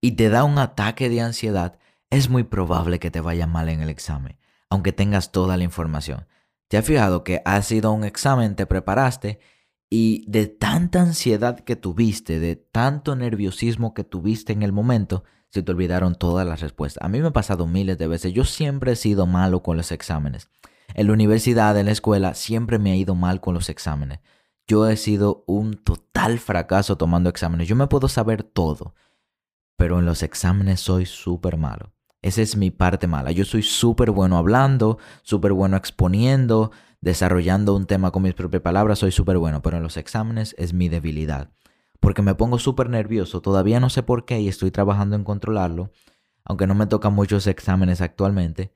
y 0.00 0.12
te 0.12 0.30
da 0.30 0.44
un 0.44 0.58
ataque 0.58 1.10
de 1.10 1.20
ansiedad, 1.20 1.78
es 2.08 2.30
muy 2.30 2.44
probable 2.44 2.98
que 2.98 3.10
te 3.10 3.20
vaya 3.20 3.46
mal 3.46 3.68
en 3.68 3.82
el 3.82 3.90
examen, 3.90 4.38
aunque 4.70 4.92
tengas 4.92 5.32
toda 5.32 5.56
la 5.56 5.64
información. 5.64 6.26
¿Te 6.68 6.76
has 6.76 6.84
fijado 6.84 7.22
que 7.22 7.42
has 7.44 7.70
ido 7.70 7.90
a 7.90 7.92
un 7.92 8.04
examen, 8.04 8.56
te 8.56 8.66
preparaste 8.66 9.38
y 9.88 10.24
de 10.28 10.46
tanta 10.46 11.00
ansiedad 11.00 11.60
que 11.60 11.76
tuviste, 11.76 12.40
de 12.40 12.56
tanto 12.56 13.14
nerviosismo 13.14 13.94
que 13.94 14.02
tuviste 14.02 14.52
en 14.52 14.62
el 14.62 14.72
momento, 14.72 15.22
se 15.48 15.62
te 15.62 15.70
olvidaron 15.70 16.16
todas 16.16 16.46
las 16.46 16.60
respuestas? 16.60 17.04
A 17.04 17.08
mí 17.08 17.20
me 17.20 17.28
ha 17.28 17.32
pasado 17.32 17.66
miles 17.66 17.98
de 17.98 18.08
veces. 18.08 18.32
Yo 18.32 18.44
siempre 18.44 18.92
he 18.92 18.96
sido 18.96 19.26
malo 19.26 19.62
con 19.62 19.76
los 19.76 19.92
exámenes. 19.92 20.48
En 20.94 21.06
la 21.06 21.12
universidad, 21.12 21.78
en 21.78 21.86
la 21.86 21.92
escuela, 21.92 22.34
siempre 22.34 22.78
me 22.78 22.90
ha 22.90 22.96
ido 22.96 23.14
mal 23.14 23.40
con 23.40 23.54
los 23.54 23.68
exámenes. 23.68 24.20
Yo 24.66 24.88
he 24.88 24.96
sido 24.96 25.44
un 25.46 25.74
total 25.74 26.40
fracaso 26.40 26.96
tomando 26.96 27.30
exámenes. 27.30 27.68
Yo 27.68 27.76
me 27.76 27.86
puedo 27.86 28.08
saber 28.08 28.42
todo, 28.42 28.94
pero 29.76 30.00
en 30.00 30.06
los 30.06 30.24
exámenes 30.24 30.80
soy 30.80 31.06
súper 31.06 31.56
malo. 31.56 31.92
Esa 32.22 32.42
es 32.42 32.56
mi 32.56 32.70
parte 32.70 33.06
mala. 33.06 33.30
Yo 33.30 33.44
soy 33.44 33.62
súper 33.62 34.10
bueno 34.10 34.36
hablando, 34.36 34.98
súper 35.22 35.52
bueno 35.52 35.76
exponiendo, 35.76 36.72
desarrollando 37.00 37.76
un 37.76 37.86
tema 37.86 38.10
con 38.10 38.22
mis 38.22 38.34
propias 38.34 38.62
palabras, 38.62 38.98
soy 38.98 39.12
súper 39.12 39.38
bueno, 39.38 39.62
pero 39.62 39.76
en 39.76 39.82
los 39.82 39.96
exámenes 39.96 40.54
es 40.58 40.72
mi 40.72 40.88
debilidad. 40.88 41.50
Porque 42.00 42.22
me 42.22 42.34
pongo 42.34 42.58
súper 42.58 42.90
nervioso, 42.90 43.40
todavía 43.40 43.80
no 43.80 43.90
sé 43.90 44.02
por 44.02 44.24
qué 44.24 44.40
y 44.40 44.48
estoy 44.48 44.70
trabajando 44.70 45.16
en 45.16 45.24
controlarlo, 45.24 45.92
aunque 46.44 46.66
no 46.66 46.74
me 46.74 46.86
tocan 46.86 47.14
muchos 47.14 47.46
exámenes 47.46 48.00
actualmente, 48.00 48.72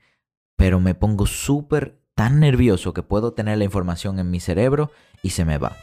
pero 0.57 0.81
me 0.81 0.95
pongo 0.95 1.27
súper 1.27 2.01
tan 2.15 2.41
nervioso 2.41 2.93
que 2.93 3.03
puedo 3.03 3.33
tener 3.33 3.59
la 3.59 3.65
información 3.65 4.19
en 4.19 4.31
mi 4.31 4.41
cerebro 4.41 4.91
y 5.23 5.31
se 5.31 5.45
me 5.45 5.59
va. 5.59 5.77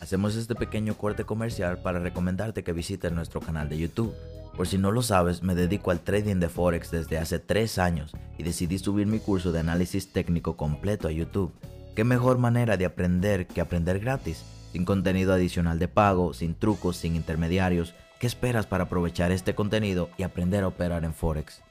Hacemos 0.00 0.36
este 0.36 0.54
pequeño 0.54 0.94
corte 0.94 1.24
comercial 1.24 1.78
para 1.78 1.98
recomendarte 1.98 2.64
que 2.64 2.72
visites 2.72 3.12
nuestro 3.12 3.40
canal 3.40 3.68
de 3.68 3.78
YouTube. 3.78 4.14
Por 4.56 4.68
si 4.68 4.76
no 4.76 4.90
lo 4.92 5.02
sabes, 5.02 5.42
me 5.42 5.54
dedico 5.54 5.90
al 5.90 6.00
trading 6.00 6.36
de 6.36 6.48
Forex 6.48 6.90
desde 6.90 7.18
hace 7.18 7.38
3 7.38 7.78
años 7.78 8.12
y 8.36 8.42
decidí 8.42 8.78
subir 8.78 9.06
mi 9.06 9.18
curso 9.18 9.50
de 9.50 9.60
análisis 9.60 10.12
técnico 10.12 10.56
completo 10.56 11.08
a 11.08 11.12
YouTube. 11.12 11.52
¿Qué 11.96 12.04
mejor 12.04 12.38
manera 12.38 12.76
de 12.76 12.84
aprender 12.84 13.46
que 13.46 13.60
aprender 13.60 13.98
gratis? 13.98 14.44
Sin 14.72 14.84
contenido 14.84 15.32
adicional 15.32 15.78
de 15.78 15.88
pago, 15.88 16.34
sin 16.34 16.54
trucos, 16.54 16.96
sin 16.96 17.16
intermediarios. 17.16 17.94
¿Qué 18.20 18.26
esperas 18.26 18.66
para 18.66 18.84
aprovechar 18.84 19.32
este 19.32 19.54
contenido 19.54 20.10
y 20.16 20.22
aprender 20.22 20.64
a 20.64 20.68
operar 20.68 21.04
en 21.04 21.14
Forex? 21.14 21.62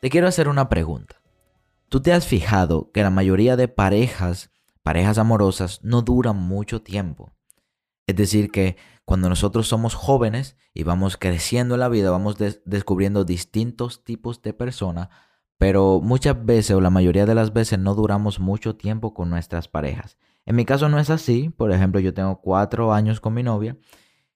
Te 0.00 0.10
quiero 0.10 0.28
hacer 0.28 0.48
una 0.48 0.68
pregunta. 0.68 1.20
¿Tú 1.88 2.00
te 2.02 2.12
has 2.12 2.26
fijado 2.26 2.90
que 2.92 3.02
la 3.02 3.10
mayoría 3.10 3.56
de 3.56 3.68
parejas, 3.68 4.50
parejas 4.82 5.18
amorosas, 5.18 5.80
no 5.82 6.02
duran 6.02 6.36
mucho 6.36 6.82
tiempo? 6.82 7.33
Es 8.06 8.16
decir, 8.16 8.50
que 8.50 8.76
cuando 9.04 9.28
nosotros 9.28 9.68
somos 9.68 9.94
jóvenes 9.94 10.56
y 10.72 10.82
vamos 10.82 11.16
creciendo 11.16 11.74
en 11.74 11.80
la 11.80 11.88
vida, 11.88 12.10
vamos 12.10 12.36
descubriendo 12.64 13.24
distintos 13.24 14.04
tipos 14.04 14.42
de 14.42 14.52
personas, 14.52 15.08
pero 15.58 16.00
muchas 16.02 16.44
veces 16.44 16.76
o 16.76 16.80
la 16.80 16.90
mayoría 16.90 17.26
de 17.26 17.34
las 17.34 17.52
veces 17.52 17.78
no 17.78 17.94
duramos 17.94 18.40
mucho 18.40 18.76
tiempo 18.76 19.14
con 19.14 19.30
nuestras 19.30 19.68
parejas. 19.68 20.18
En 20.46 20.56
mi 20.56 20.64
caso 20.64 20.88
no 20.88 20.98
es 20.98 21.10
así, 21.10 21.48
por 21.48 21.72
ejemplo, 21.72 22.00
yo 22.00 22.12
tengo 22.12 22.40
cuatro 22.40 22.92
años 22.92 23.20
con 23.20 23.34
mi 23.34 23.42
novia 23.42 23.78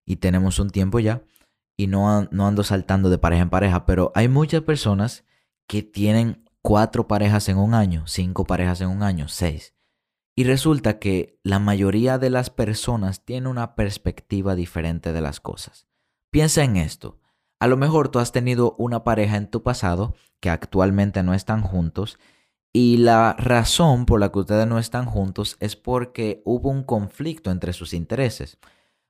y 0.07 0.17
tenemos 0.17 0.59
un 0.59 0.71
tiempo 0.71 1.01
ya 1.01 1.23
y 1.77 1.87
no, 1.87 2.29
no 2.31 2.47
ando 2.47 2.65
saltando 2.65 3.11
de 3.11 3.19
pareja 3.19 3.43
en 3.43 3.51
pareja, 3.51 3.87
pero 3.87 4.11
hay 4.15 4.29
muchas 4.29 4.63
personas 4.63 5.25
que 5.67 5.83
tienen 5.83 6.49
cuatro 6.63 7.07
parejas 7.07 7.49
en 7.49 7.59
un 7.59 7.75
año, 7.75 8.07
cinco 8.07 8.45
parejas 8.45 8.81
en 8.81 8.89
un 8.89 9.03
año, 9.03 9.29
seis. 9.29 9.75
Y 10.39 10.45
resulta 10.45 11.01
que 11.01 11.37
la 11.43 11.59
mayoría 11.59 12.17
de 12.17 12.31
las 12.31 12.49
personas 12.49 13.25
tienen 13.25 13.49
una 13.49 13.75
perspectiva 13.75 14.55
diferente 14.55 15.13
de 15.13 15.21
las 15.21 15.41
cosas. 15.41 15.89
Piensa 16.31 16.63
en 16.63 16.77
esto. 16.77 17.19
A 17.59 17.67
lo 17.67 17.77
mejor 17.77 18.09
tú 18.09 18.21
has 18.21 18.31
tenido 18.31 18.77
una 18.79 19.03
pareja 19.03 19.37
en 19.37 19.51
tu 19.51 19.65
pasado 19.65 20.15
que 20.39 20.49
actualmente 20.49 21.25
no 21.25 21.35
están 21.35 21.63
juntos 21.63 22.21
y 22.73 22.99
la 22.99 23.35
razón 23.37 24.07
por 24.07 24.21
la 24.21 24.31
que 24.31 24.39
ustedes 24.39 24.69
no 24.69 24.79
están 24.79 25.07
juntos 25.07 25.57
es 25.59 25.75
porque 25.75 26.41
hubo 26.45 26.71
un 26.71 26.85
conflicto 26.85 27.51
entre 27.51 27.73
sus 27.73 27.93
intereses. 27.93 28.59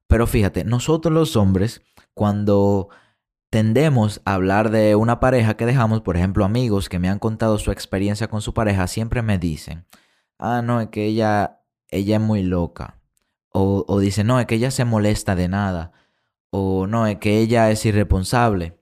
Pero 0.07 0.27
fíjate, 0.27 0.65
nosotros 0.65 1.13
los 1.13 1.37
hombres, 1.37 1.83
cuando 2.15 2.89
tendemos 3.51 4.23
a 4.25 4.33
hablar 4.33 4.71
de 4.71 4.95
una 4.95 5.21
pareja 5.21 5.59
que 5.59 5.67
dejamos, 5.67 6.01
por 6.01 6.17
ejemplo, 6.17 6.47
amigos 6.47 6.89
que 6.89 6.99
me 6.99 7.11
han 7.11 7.19
contado 7.19 7.59
su 7.59 7.71
experiencia 7.71 8.29
con 8.29 8.41
su 8.41 8.55
pareja, 8.55 8.87
siempre 8.87 9.21
me 9.21 9.37
dicen, 9.37 9.85
ah, 10.39 10.63
no, 10.63 10.81
es 10.81 10.89
que 10.89 11.07
ella, 11.07 11.61
ella 11.91 12.17
es 12.17 12.23
muy 12.23 12.43
loca. 12.43 12.99
O, 13.51 13.85
o 13.89 13.99
dice, 14.01 14.25
no, 14.25 14.41
es 14.41 14.47
que 14.47 14.57
ella 14.57 14.71
se 14.71 14.85
molesta 14.85 15.35
de 15.35 15.49
nada. 15.49 15.93
O 16.51 16.87
no, 16.87 17.07
es 17.07 17.19
que 17.19 17.39
ella 17.39 17.71
es 17.71 17.85
irresponsable. 17.87 18.79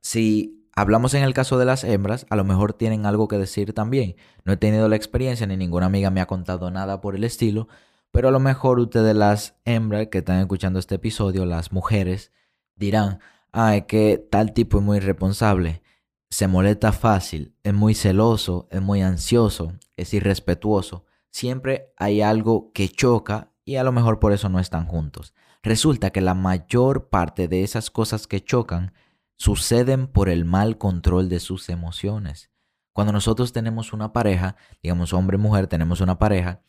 Si 0.00 0.66
hablamos 0.74 1.14
en 1.14 1.22
el 1.22 1.34
caso 1.34 1.58
de 1.58 1.64
las 1.66 1.84
hembras, 1.84 2.26
a 2.30 2.36
lo 2.36 2.44
mejor 2.44 2.72
tienen 2.72 3.06
algo 3.06 3.28
que 3.28 3.38
decir 3.38 3.72
también. 3.74 4.16
No 4.44 4.52
he 4.52 4.56
tenido 4.56 4.88
la 4.88 4.96
experiencia 4.96 5.46
ni 5.46 5.56
ninguna 5.56 5.86
amiga 5.86 6.10
me 6.10 6.20
ha 6.20 6.26
contado 6.26 6.70
nada 6.70 7.00
por 7.00 7.14
el 7.14 7.24
estilo, 7.24 7.68
pero 8.10 8.28
a 8.28 8.32
lo 8.32 8.40
mejor 8.40 8.80
ustedes 8.80 9.14
las 9.14 9.56
hembras 9.64 10.08
que 10.08 10.18
están 10.18 10.40
escuchando 10.40 10.78
este 10.78 10.96
episodio, 10.96 11.46
las 11.46 11.72
mujeres, 11.72 12.32
dirán, 12.76 13.20
ah, 13.52 13.76
es 13.76 13.84
que 13.84 14.18
tal 14.30 14.52
tipo 14.52 14.78
es 14.78 14.84
muy 14.84 14.96
irresponsable 14.98 15.82
se 16.30 16.46
molesta 16.46 16.92
fácil, 16.92 17.56
es 17.64 17.74
muy 17.74 17.94
celoso, 17.94 18.68
es 18.70 18.80
muy 18.80 19.02
ansioso, 19.02 19.74
es 19.96 20.14
irrespetuoso. 20.14 21.04
Siempre 21.30 21.92
hay 21.96 22.22
algo 22.22 22.72
que 22.72 22.88
choca 22.88 23.52
y 23.64 23.76
a 23.76 23.84
lo 23.84 23.92
mejor 23.92 24.20
por 24.20 24.32
eso 24.32 24.48
no 24.48 24.60
están 24.60 24.86
juntos. 24.86 25.34
Resulta 25.62 26.10
que 26.10 26.20
la 26.20 26.34
mayor 26.34 27.08
parte 27.08 27.48
de 27.48 27.62
esas 27.62 27.90
cosas 27.90 28.26
que 28.26 28.42
chocan 28.42 28.94
suceden 29.36 30.06
por 30.06 30.28
el 30.28 30.44
mal 30.44 30.78
control 30.78 31.28
de 31.28 31.40
sus 31.40 31.68
emociones. 31.68 32.50
Cuando 32.92 33.12
nosotros 33.12 33.52
tenemos 33.52 33.92
una 33.92 34.12
pareja, 34.12 34.56
digamos 34.82 35.12
hombre 35.12 35.36
y 35.36 35.40
mujer, 35.40 35.66
tenemos 35.66 36.00
una 36.00 36.18
pareja, 36.18 36.62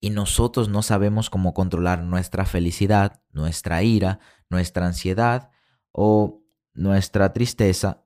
y 0.00 0.10
nosotros 0.10 0.68
no 0.68 0.82
sabemos 0.82 1.30
cómo 1.30 1.54
controlar 1.54 2.02
nuestra 2.02 2.44
felicidad, 2.44 3.22
nuestra 3.32 3.82
ira, 3.82 4.18
nuestra 4.50 4.86
ansiedad 4.86 5.50
o 5.92 6.42
nuestra 6.74 7.32
tristeza, 7.32 8.01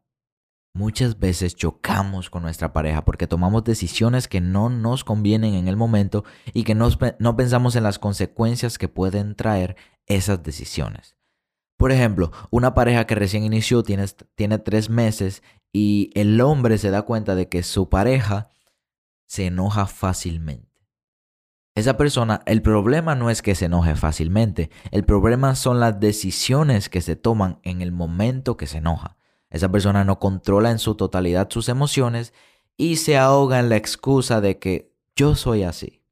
Muchas 0.77 1.19
veces 1.19 1.57
chocamos 1.57 2.29
con 2.29 2.43
nuestra 2.43 2.75
pareja 2.75 3.03
porque 3.03 3.27
tomamos 3.27 3.65
decisiones 3.65 4.29
que 4.29 4.43
no 4.43 4.69
nos 4.69 5.05
convienen 5.05 5.55
en 5.55 5.69
el 5.69 5.77
momento 5.77 6.23
y 6.53 6.65
que 6.65 6.75
no, 6.75 6.91
pensamos 7.35 7.77
en 7.77 7.83
las 7.83 7.99
consecuencias 7.99 8.77
que 8.77 8.87
pueden 8.87 9.37
traer 9.37 9.77
esas 10.05 10.43
decisiones. 10.43 11.17
Por 11.79 11.93
ejemplo, 11.93 12.31
una 12.51 12.75
pareja 12.75 13.07
que 13.07 13.15
recién 13.15 13.43
inició 13.43 13.83
tiene, 13.83 14.05
tiene 14.35 14.59
tres 14.59 14.91
meses 14.91 15.43
y 15.73 16.11
el 16.13 16.39
hombre 16.43 16.77
se 16.77 16.91
da 16.91 17.03
cuenta 17.03 17.35
de 17.35 17.49
que 17.49 17.63
su 17.63 17.89
pareja 17.89 18.51
se 19.27 19.47
enoja 19.47 19.87
fácilmente. 19.87 20.87
Esa 21.75 21.97
persona, 21.97 22.43
el 22.45 22.61
problema 22.61 23.15
no 23.15 23.31
es 23.31 23.41
que 23.41 23.55
se 23.55 23.65
enoje 23.65 23.97
fácilmente, 23.97 24.69
el 24.91 25.07
problema 25.07 25.55
son 25.55 25.81
las 25.81 25.99
decisiones 26.01 26.91
que 26.91 27.01
se 27.01 27.17
toman 27.17 27.61
en 27.63 27.81
el 27.81 27.93
momento 27.93 28.59
que 28.59 28.67
se 28.67 28.77
enoja. 28.77 29.17
Esa 29.57 29.73
persona 29.73 30.05
no 30.05 30.19
controla 30.19 30.71
en 30.71 30.79
su 30.79 30.97
totalidad 30.97 31.49
sus 31.49 31.71
emociones 31.71 32.35
y 32.77 32.97
se 32.97 33.17
ahoga 33.17 33.59
en 33.59 33.71
la 33.71 33.77
excusa 33.77 34.43
de 34.43 34.59
que 34.59 34.93
yo 35.17 35.35
soy 35.35 35.63
así. 35.63 36.03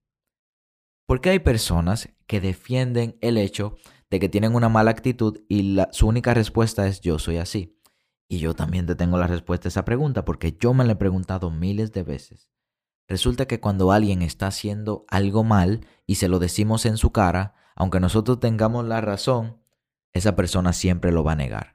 Porque 1.05 1.29
hay 1.29 1.41
personas 1.41 2.09
que 2.27 2.41
defienden 2.41 3.19
el 3.21 3.37
hecho 3.37 3.77
de 4.09 4.19
que 4.19 4.31
tienen 4.31 4.55
una 4.55 4.71
mala 4.71 4.93
actitud 4.93 5.43
y 5.47 5.77
su 5.91 6.07
única 6.07 6.33
respuesta 6.33 6.87
es 6.87 7.03
yo 7.03 7.19
soy 7.19 7.37
así. 7.37 7.79
Y 8.31 8.39
yo 8.39 8.55
también 8.55 8.87
te 8.87 8.95
tengo 8.95 9.19
la 9.19 9.27
respuesta 9.27 9.69
a 9.69 9.73
esa 9.73 9.85
pregunta 9.85 10.25
porque 10.25 10.57
yo 10.59 10.73
me 10.73 10.87
la 10.87 10.93
he 10.93 10.97
preguntado 10.97 11.51
miles 11.51 11.93
de 11.93 12.03
veces. 12.03 12.49
Resulta 13.07 13.45
que 13.45 13.61
cuando 13.61 13.93
alguien 13.93 14.23
está 14.23 14.47
haciendo 14.47 15.05
algo 15.09 15.45
mal 15.45 15.87
y 16.07 16.15
se 16.15 16.29
lo 16.29 16.39
decimos 16.39 16.87
en 16.87 16.97
su 16.97 17.13
cara, 17.13 17.53
aunque 17.77 18.01
nosotros 18.01 18.41
tengamos 18.41 18.87
la 18.87 19.03
razón, 19.03 19.59
esa 20.15 20.35
persona 20.35 20.73
siempre 20.73 21.13
lo 21.13 21.25
va 21.25 21.33
a 21.33 21.37
negar 21.37 21.74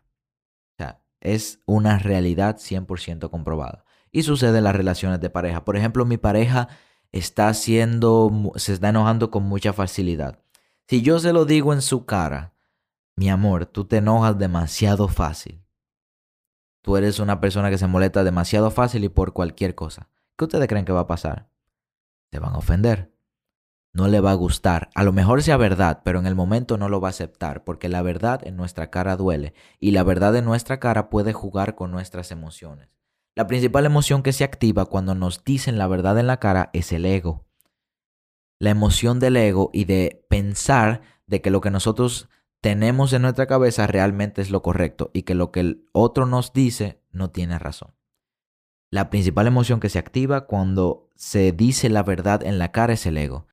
es 1.22 1.62
una 1.66 2.00
realidad 2.00 2.58
100% 2.58 3.30
comprobada. 3.30 3.86
Y 4.12 4.24
sucede 4.24 4.58
en 4.60 4.64
las 4.64 4.76
relaciones 4.76 5.20
de 5.20 5.30
pareja. 5.30 5.66
Por 5.66 5.78
ejemplo, 5.78 6.06
mi 6.06 6.18
pareja 6.18 6.70
está 7.12 7.48
haciendo, 7.48 8.32
se 8.56 8.74
está 8.74 8.90
enojando 8.90 9.30
con 9.32 9.44
mucha 9.44 9.74
facilidad. 9.74 10.40
Si 10.88 11.02
yo 11.02 11.20
se 11.20 11.34
lo 11.34 11.46
digo 11.46 11.74
en 11.74 11.82
su 11.82 12.06
cara, 12.06 12.54
mi 13.16 13.30
amor, 13.30 13.66
tú 13.66 13.86
te 13.86 13.98
enojas 13.98 14.38
demasiado 14.38 15.08
fácil. 15.08 15.64
Tú 16.82 16.98
eres 16.98 17.20
una 17.20 17.40
persona 17.40 17.70
que 17.70 17.78
se 17.78 17.88
molesta 17.88 18.24
demasiado 18.24 18.72
fácil 18.72 19.04
y 19.04 19.10
por 19.10 19.34
cualquier 19.34 19.76
cosa. 19.76 20.10
¿Qué 20.38 20.46
ustedes 20.46 20.68
creen 20.68 20.86
que 20.86 20.94
va 20.94 21.02
a 21.02 21.08
pasar? 21.08 21.50
Se 22.32 22.40
van 22.40 22.56
a 22.56 22.58
ofender 22.58 23.12
no 23.94 24.08
le 24.08 24.20
va 24.20 24.32
a 24.32 24.36
gustar. 24.36 24.90
A 24.96 25.04
lo 25.04 25.12
mejor 25.12 25.42
sea 25.42 25.58
verdad, 25.58 26.02
pero 26.04 26.20
en 26.20 26.28
el 26.28 26.36
momento 26.36 26.78
no 26.78 26.90
lo 26.90 27.02
va 27.02 27.10
a 27.10 27.12
aceptar, 27.12 27.64
porque 27.64 27.90
la 27.90 28.02
verdad 28.02 28.46
en 28.46 28.56
nuestra 28.56 28.90
cara 28.90 29.18
duele 29.18 29.54
y 29.80 29.92
la 29.92 30.04
verdad 30.04 30.36
en 30.36 30.46
nuestra 30.46 30.80
cara 30.80 31.10
puede 31.10 31.34
jugar 31.34 31.76
con 31.76 31.92
nuestras 31.92 32.32
emociones. 32.32 32.90
La 33.36 33.48
principal 33.48 33.86
emoción 33.86 34.24
que 34.24 34.34
se 34.34 34.44
activa 34.44 34.86
cuando 34.86 35.16
nos 35.16 35.44
dicen 35.44 35.78
la 35.78 35.88
verdad 35.88 36.20
en 36.20 36.28
la 36.28 36.40
cara 36.40 36.70
es 36.74 36.92
el 36.92 37.06
ego. 37.06 37.46
La 38.60 38.72
emoción 38.72 39.20
del 39.20 39.38
ego 39.38 39.70
y 39.74 39.86
de 39.86 40.26
pensar 40.30 41.02
de 41.26 41.42
que 41.42 41.50
lo 41.50 41.62
que 41.62 41.72
nosotros 41.72 42.28
tenemos 42.62 43.14
en 43.14 43.22
nuestra 43.22 43.48
cabeza 43.48 43.88
realmente 43.88 44.42
es 44.42 44.52
lo 44.52 44.62
correcto 44.62 45.12
y 45.14 45.24
que 45.24 45.36
lo 45.36 45.52
que 45.52 45.62
el 45.62 45.86
otro 45.94 46.26
nos 46.26 46.52
dice 46.52 47.02
no 47.12 47.30
tiene 47.30 47.58
razón. 47.58 47.94
La 48.92 49.10
principal 49.10 49.48
emoción 49.48 49.80
que 49.80 49.90
se 49.90 50.00
activa 50.00 50.48
cuando 50.48 51.08
se 51.16 51.52
dice 51.52 51.90
la 51.90 52.04
verdad 52.04 52.44
en 52.44 52.58
la 52.58 52.72
cara 52.72 52.94
es 52.94 53.06
el 53.06 53.18
ego. 53.18 53.46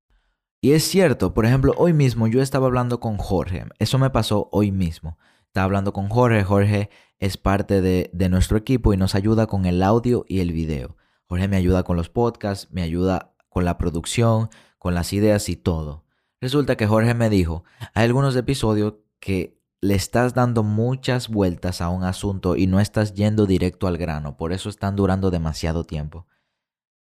Y 0.61 0.73
es 0.73 0.85
cierto, 0.85 1.35
por 1.35 1.47
ejemplo, 1.47 1.75
hoy 1.77 1.93
mismo 1.93 2.27
yo 2.27 2.41
estaba 2.43 2.67
hablando 2.67 2.99
con 3.01 3.19
Jorge, 3.19 3.67
eso 3.79 3.99
me 3.99 4.11
pasó 4.11 4.49
hoy 4.53 4.73
mismo. 4.73 5.19
Estaba 5.47 5.65
hablando 5.65 5.93
con 5.93 6.09
Jorge, 6.09 6.45
Jorge 6.45 6.91
es 7.19 7.37
parte 7.37 7.81
de, 7.81 8.29
nuestro 8.29 8.59
equipo 8.59 8.93
y 8.93 8.97
nos 8.97 9.15
ayuda 9.15 9.47
con 9.47 9.65
el 9.67 9.83
audio 9.83 10.25
y 10.29 10.41
el 10.41 10.53
video. 10.53 10.97
Jorge 11.27 11.49
me 11.49 11.57
ayuda 11.57 11.83
con 11.83 11.97
los 11.97 12.09
podcasts, 12.09 12.69
me 12.71 12.83
ayuda 12.83 13.35
con 13.49 13.65
la 13.65 13.79
producción, 13.79 14.51
con 14.79 14.95
las 14.95 15.13
ideas 15.13 15.49
y 15.49 15.57
todo. 15.57 16.05
Resulta 16.41 16.77
que 16.77 16.87
Jorge 16.87 17.15
me 17.15 17.31
dijo, 17.31 17.65
hay 17.95 18.05
algunos 18.05 18.37
episodios 18.37 18.95
que 19.19 19.59
le 19.81 19.95
estás 19.95 20.35
dando 20.35 20.63
muchas 20.63 21.29
vueltas 21.29 21.81
a 21.81 21.89
un 21.89 22.05
asunto 22.05 22.57
y 22.57 22.67
no 22.67 22.81
estás 22.81 23.15
yendo 23.15 23.47
directo 23.47 23.87
al 23.87 23.97
grano, 23.97 24.37
por 24.37 24.53
eso 24.53 24.69
están 24.69 24.97
durando 24.97 25.31
demasiado 25.31 25.85
tiempo. 25.85 26.27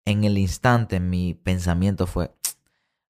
En 0.06 0.24
el 0.24 0.38
instante 0.38 1.01
mi 1.01 1.34
pensamiento 1.34 2.08
fue, 2.08 2.32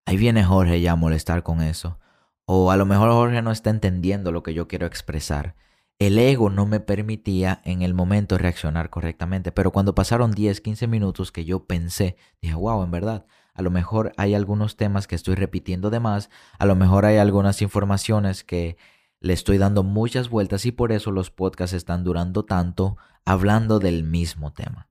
Ahí 0.07 0.15
viene 0.15 0.45
Jorge 0.45 0.79
ya 0.79 0.93
a 0.93 0.95
molestar 0.95 1.43
con 1.43 1.61
eso. 1.61 1.99
O 2.45 2.71
a 2.71 2.77
lo 2.77 2.85
mejor 2.85 3.11
Jorge 3.11 3.41
no 3.41 3.51
está 3.51 3.71
entendiendo 3.71 4.31
lo 4.31 4.41
que 4.41 4.53
yo 4.53 4.65
quiero 4.65 4.85
expresar. 4.85 5.57
El 5.99 6.17
ego 6.17 6.49
no 6.49 6.65
me 6.65 6.79
permitía 6.79 7.59
en 7.65 7.81
el 7.81 7.93
momento 7.93 8.37
reaccionar 8.37 8.89
correctamente, 8.89 9.51
pero 9.51 9.71
cuando 9.71 9.95
pasaron 9.95 10.31
10, 10.31 10.61
15 10.61 10.87
minutos 10.87 11.33
que 11.33 11.43
yo 11.43 11.65
pensé, 11.65 12.15
dije, 12.41 12.55
wow, 12.55 12.83
en 12.83 12.91
verdad, 12.91 13.25
a 13.53 13.61
lo 13.61 13.69
mejor 13.69 14.13
hay 14.15 14.33
algunos 14.33 14.77
temas 14.77 15.07
que 15.07 15.15
estoy 15.15 15.35
repitiendo 15.35 15.89
de 15.89 15.99
más, 15.99 16.29
a 16.57 16.65
lo 16.65 16.77
mejor 16.77 17.03
hay 17.03 17.17
algunas 17.17 17.61
informaciones 17.61 18.45
que 18.45 18.77
le 19.19 19.33
estoy 19.33 19.57
dando 19.57 19.83
muchas 19.83 20.29
vueltas 20.29 20.65
y 20.65 20.71
por 20.71 20.93
eso 20.93 21.11
los 21.11 21.31
podcasts 21.31 21.75
están 21.75 22.05
durando 22.05 22.45
tanto 22.45 22.95
hablando 23.25 23.79
del 23.79 24.05
mismo 24.05 24.53
tema. 24.53 24.87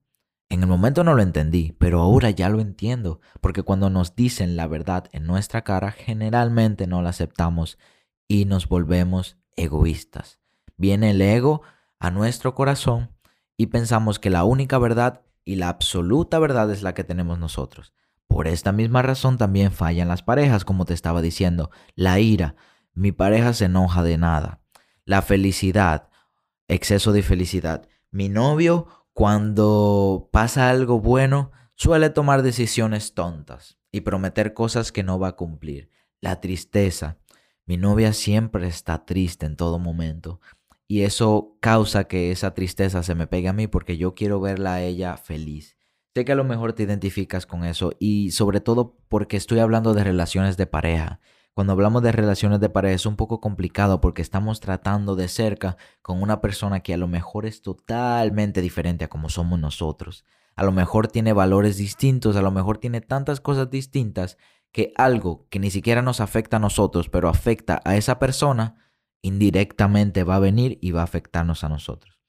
En 0.49 0.61
el 0.61 0.67
momento 0.67 1.03
no 1.03 1.13
lo 1.13 1.21
entendí, 1.21 1.75
pero 1.77 1.99
ahora 1.99 2.29
ya 2.29 2.47
lo 2.47 2.61
entiendo, 2.61 3.19
porque 3.41 3.63
cuando 3.63 3.89
nos 3.89 4.15
dicen 4.15 4.55
la 4.55 4.67
verdad 4.67 5.09
en 5.11 5.25
nuestra 5.25 5.63
cara, 5.63 5.91
generalmente 5.91 6.87
no 6.87 7.01
la 7.01 7.09
aceptamos 7.09 7.77
y 8.27 8.45
nos 8.45 8.69
volvemos 8.69 9.37
egoístas. 9.57 10.39
Viene 10.77 11.11
el 11.11 11.21
ego 11.21 11.63
a 11.99 12.11
nuestro 12.11 12.55
corazón 12.55 13.11
y 13.57 13.67
pensamos 13.67 14.19
que 14.19 14.29
la 14.29 14.45
única 14.45 14.77
verdad 14.77 15.21
y 15.43 15.55
la 15.55 15.69
absoluta 15.69 16.39
verdad 16.39 16.71
es 16.71 16.81
la 16.81 16.93
que 16.93 17.03
tenemos 17.03 17.39
nosotros. 17.39 17.93
Por 18.27 18.47
esta 18.47 18.71
misma 18.71 19.01
razón 19.01 19.37
también 19.37 19.71
fallan 19.71 20.07
las 20.07 20.21
parejas, 20.21 20.63
como 20.63 20.85
te 20.85 20.93
estaba 20.93 21.21
diciendo, 21.21 21.71
la 21.95 22.19
ira. 22.19 22.55
Mi 22.93 23.11
pareja 23.11 23.53
se 23.53 23.65
enoja 23.65 24.03
de 24.03 24.17
nada. 24.17 24.61
La 25.05 25.21
felicidad, 25.21 26.09
exceso 26.67 27.13
de 27.13 27.23
felicidad. 27.23 27.87
Mi 28.11 28.29
novio, 28.29 28.87
cuando 29.17 30.29
pasa 30.31 30.69
algo 30.69 30.99
bueno, 30.99 31.51
suele 31.73 32.11
tomar 32.11 32.43
decisiones 32.43 33.15
tontas 33.15 33.79
y 33.91 34.01
prometer 34.01 34.53
cosas 34.53 34.91
que 34.91 35.01
no 35.01 35.17
va 35.17 35.29
a 35.29 35.35
cumplir. 35.35 35.89
La 36.21 36.39
tristeza. 36.39 37.17
Mi 37.65 37.77
novia 37.77 38.13
siempre 38.13 38.67
está 38.67 39.05
triste 39.07 39.47
en 39.47 39.55
todo 39.55 39.79
momento. 39.79 40.39
Y 40.87 41.01
eso 41.01 41.57
causa 41.61 42.03
que 42.03 42.31
esa 42.31 42.53
tristeza 42.53 43.01
se 43.01 43.15
me 43.15 43.25
pegue 43.25 43.47
a 43.47 43.53
mí 43.53 43.65
porque 43.65 43.97
yo 43.97 44.13
quiero 44.13 44.39
verla 44.39 44.75
a 44.75 44.83
ella 44.83 45.17
feliz. 45.17 45.77
Sé 46.13 46.23
que 46.23 46.33
a 46.33 46.35
lo 46.35 46.43
mejor 46.43 46.73
te 46.73 46.83
identificas 46.83 47.47
con 47.47 47.65
eso 47.65 47.93
y 47.97 48.29
sobre 48.29 48.61
todo 48.61 48.99
porque 49.09 49.35
estoy 49.35 49.57
hablando 49.57 49.95
de 49.95 50.03
relaciones 50.03 50.57
de 50.57 50.67
pareja. 50.67 51.21
Cuando 51.57 51.73
hablamos 51.73 52.03
de 52.03 52.11
relaciones 52.11 52.59
de 52.59 52.69
pareja 52.69 52.93
es 52.93 53.07
un 53.07 53.15
poco 53.15 53.41
complicado 53.41 53.99
porque 53.99 54.21
estamos 54.21 54.59
tratando 54.59 55.15
de 55.15 55.27
cerca 55.27 55.75
con 56.03 56.21
una 56.21 56.39
persona 56.39 56.81
que 56.81 56.93
a 56.93 56.97
lo 56.97 57.07
mejor 57.07 57.47
es 57.47 57.63
totalmente 57.63 58.61
diferente 58.61 59.05
a 59.05 59.07
como 59.07 59.27
somos 59.27 59.59
nosotros. 59.59 60.23
A 60.55 60.63
lo 60.63 60.71
mejor 60.71 61.07
tiene 61.07 61.33
valores 61.33 61.77
distintos, 61.77 62.35
a 62.35 62.43
lo 62.43 62.51
mejor 62.51 62.77
tiene 62.77 63.01
tantas 63.01 63.41
cosas 63.41 63.71
distintas 63.71 64.37
que 64.71 64.93
algo 64.97 65.47
que 65.49 65.57
ni 65.57 65.71
siquiera 65.71 66.03
nos 66.03 66.21
afecta 66.21 66.57
a 66.57 66.59
nosotros, 66.59 67.09
pero 67.09 67.27
afecta 67.27 67.81
a 67.85 67.95
esa 67.95 68.19
persona, 68.19 68.75
indirectamente 69.23 70.23
va 70.23 70.35
a 70.35 70.39
venir 70.39 70.77
y 70.79 70.91
va 70.91 71.01
a 71.01 71.05
afectarnos 71.05 71.63
a 71.63 71.69
nosotros. 71.69 72.19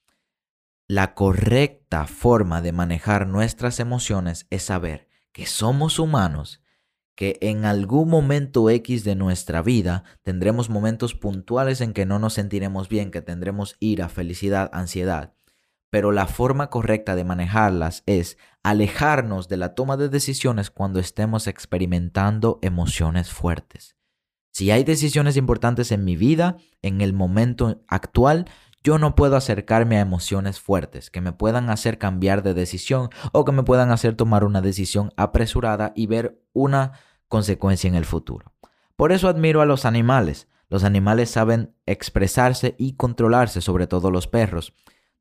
La 0.86 1.12
correcta 1.12 2.06
forma 2.06 2.62
de 2.62 2.72
manejar 2.72 3.26
nuestras 3.26 3.78
emociones 3.78 4.46
es 4.48 4.62
saber 4.62 5.06
que 5.32 5.44
somos 5.44 5.98
humanos, 5.98 6.62
que 7.18 7.36
en 7.40 7.64
algún 7.64 8.08
momento 8.08 8.70
X 8.70 9.02
de 9.02 9.16
nuestra 9.16 9.60
vida 9.60 10.04
tendremos 10.22 10.70
momentos 10.70 11.16
puntuales 11.16 11.80
en 11.80 11.92
que 11.92 12.06
no 12.06 12.20
nos 12.20 12.34
sentiremos 12.34 12.88
bien, 12.88 13.10
que 13.10 13.22
tendremos 13.22 13.74
ira, 13.80 14.08
felicidad, 14.08 14.70
ansiedad. 14.72 15.34
Pero 15.90 16.12
la 16.12 16.28
forma 16.28 16.70
correcta 16.70 17.16
de 17.16 17.24
manejarlas 17.24 18.04
es 18.06 18.38
alejarnos 18.62 19.48
de 19.48 19.56
la 19.56 19.74
toma 19.74 19.96
de 19.96 20.08
decisiones 20.08 20.70
cuando 20.70 21.00
estemos 21.00 21.48
experimentando 21.48 22.60
emociones 22.62 23.32
fuertes. 23.32 23.96
Si 24.52 24.70
hay 24.70 24.84
decisiones 24.84 25.36
importantes 25.36 25.90
en 25.90 26.04
mi 26.04 26.14
vida, 26.14 26.56
en 26.82 27.00
el 27.00 27.14
momento 27.14 27.82
actual, 27.88 28.44
yo 28.84 28.96
no 28.98 29.16
puedo 29.16 29.34
acercarme 29.34 29.98
a 29.98 30.02
emociones 30.02 30.60
fuertes 30.60 31.10
que 31.10 31.20
me 31.20 31.32
puedan 31.32 31.68
hacer 31.68 31.98
cambiar 31.98 32.44
de 32.44 32.54
decisión 32.54 33.10
o 33.32 33.44
que 33.44 33.50
me 33.50 33.64
puedan 33.64 33.90
hacer 33.90 34.14
tomar 34.14 34.44
una 34.44 34.60
decisión 34.60 35.12
apresurada 35.16 35.92
y 35.96 36.06
ver 36.06 36.40
una 36.52 36.92
consecuencia 37.28 37.88
en 37.88 37.94
el 37.94 38.04
futuro. 38.04 38.52
Por 38.96 39.12
eso 39.12 39.28
admiro 39.28 39.60
a 39.60 39.66
los 39.66 39.84
animales. 39.84 40.48
Los 40.68 40.84
animales 40.84 41.30
saben 41.30 41.74
expresarse 41.86 42.74
y 42.78 42.94
controlarse, 42.94 43.60
sobre 43.60 43.86
todo 43.86 44.10
los 44.10 44.26
perros. 44.26 44.74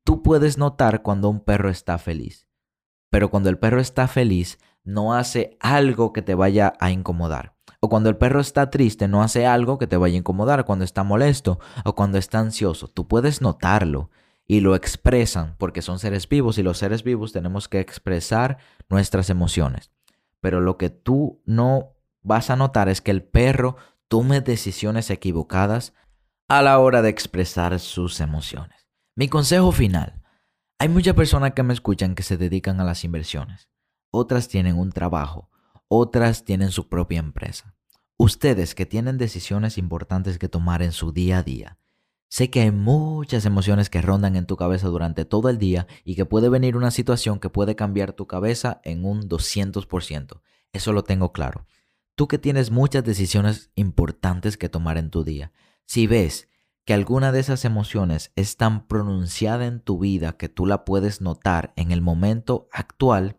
Tú 0.04 0.22
puedes 0.22 0.58
notar 0.58 1.02
cuando 1.02 1.28
un 1.28 1.40
perro 1.40 1.70
está 1.70 1.98
feliz, 1.98 2.46
pero 3.10 3.30
cuando 3.30 3.48
el 3.48 3.58
perro 3.58 3.80
está 3.80 4.08
feliz 4.08 4.58
no 4.84 5.14
hace 5.14 5.56
algo 5.60 6.12
que 6.12 6.22
te 6.22 6.34
vaya 6.34 6.72
a 6.80 6.90
incomodar. 6.90 7.54
O 7.80 7.88
cuando 7.88 8.08
el 8.08 8.16
perro 8.16 8.40
está 8.40 8.70
triste, 8.70 9.06
no 9.06 9.22
hace 9.22 9.46
algo 9.46 9.78
que 9.78 9.86
te 9.86 9.96
vaya 9.96 10.14
a 10.14 10.18
incomodar. 10.18 10.64
Cuando 10.64 10.84
está 10.84 11.04
molesto 11.04 11.60
o 11.84 11.94
cuando 11.94 12.18
está 12.18 12.38
ansioso, 12.40 12.88
tú 12.88 13.06
puedes 13.06 13.40
notarlo 13.40 14.10
y 14.46 14.60
lo 14.60 14.74
expresan 14.74 15.54
porque 15.58 15.82
son 15.82 15.98
seres 15.98 16.28
vivos 16.28 16.58
y 16.58 16.62
los 16.62 16.78
seres 16.78 17.04
vivos 17.04 17.32
tenemos 17.32 17.68
que 17.68 17.80
expresar 17.80 18.58
nuestras 18.88 19.30
emociones. 19.30 19.92
Pero 20.40 20.60
lo 20.60 20.78
que 20.78 20.88
tú 20.88 21.42
no 21.44 21.97
vas 22.28 22.50
a 22.50 22.56
notar 22.56 22.88
es 22.88 23.00
que 23.00 23.10
el 23.10 23.24
perro 23.24 23.76
tome 24.06 24.40
decisiones 24.40 25.10
equivocadas 25.10 25.94
a 26.46 26.62
la 26.62 26.78
hora 26.78 27.02
de 27.02 27.08
expresar 27.08 27.78
sus 27.80 28.20
emociones. 28.20 28.86
Mi 29.16 29.28
consejo 29.28 29.72
final. 29.72 30.22
Hay 30.78 30.88
muchas 30.88 31.14
personas 31.14 31.54
que 31.54 31.64
me 31.64 31.74
escuchan 31.74 32.14
que 32.14 32.22
se 32.22 32.36
dedican 32.36 32.80
a 32.80 32.84
las 32.84 33.02
inversiones. 33.02 33.68
Otras 34.12 34.46
tienen 34.46 34.78
un 34.78 34.92
trabajo 34.92 35.50
otras 35.88 36.44
tienen 36.44 36.70
su 36.70 36.88
propia 36.88 37.18
empresa. 37.18 37.74
Ustedes 38.18 38.74
que 38.74 38.86
tienen 38.86 39.16
decisiones 39.16 39.78
importantes 39.78 40.38
que 40.38 40.48
tomar 40.48 40.82
en 40.82 40.92
su 40.92 41.12
día 41.12 41.38
a 41.38 41.42
día, 41.42 41.78
sé 42.28 42.50
que 42.50 42.60
hay 42.60 42.70
muchas 42.70 43.46
emociones 43.46 43.88
que 43.88 44.02
rondan 44.02 44.36
en 44.36 44.46
tu 44.46 44.56
cabeza 44.56 44.88
durante 44.88 45.24
todo 45.24 45.48
el 45.48 45.58
día 45.58 45.86
y 46.04 46.14
que 46.14 46.26
puede 46.26 46.50
venir 46.50 46.76
una 46.76 46.90
situación 46.90 47.40
que 47.40 47.48
puede 47.48 47.74
cambiar 47.74 48.12
tu 48.12 48.26
cabeza 48.26 48.80
en 48.84 49.04
un 49.04 49.28
200%. 49.28 50.40
Eso 50.72 50.92
lo 50.92 51.04
tengo 51.04 51.32
claro. 51.32 51.66
Tú 52.18 52.26
que 52.26 52.38
tienes 52.38 52.72
muchas 52.72 53.04
decisiones 53.04 53.70
importantes 53.76 54.56
que 54.56 54.68
tomar 54.68 54.98
en 54.98 55.10
tu 55.10 55.22
día, 55.22 55.52
si 55.86 56.08
ves 56.08 56.48
que 56.84 56.92
alguna 56.92 57.30
de 57.30 57.38
esas 57.38 57.64
emociones 57.64 58.32
es 58.34 58.56
tan 58.56 58.88
pronunciada 58.88 59.66
en 59.66 59.78
tu 59.78 60.00
vida 60.00 60.36
que 60.36 60.48
tú 60.48 60.66
la 60.66 60.84
puedes 60.84 61.20
notar 61.20 61.72
en 61.76 61.92
el 61.92 62.02
momento 62.02 62.68
actual, 62.72 63.38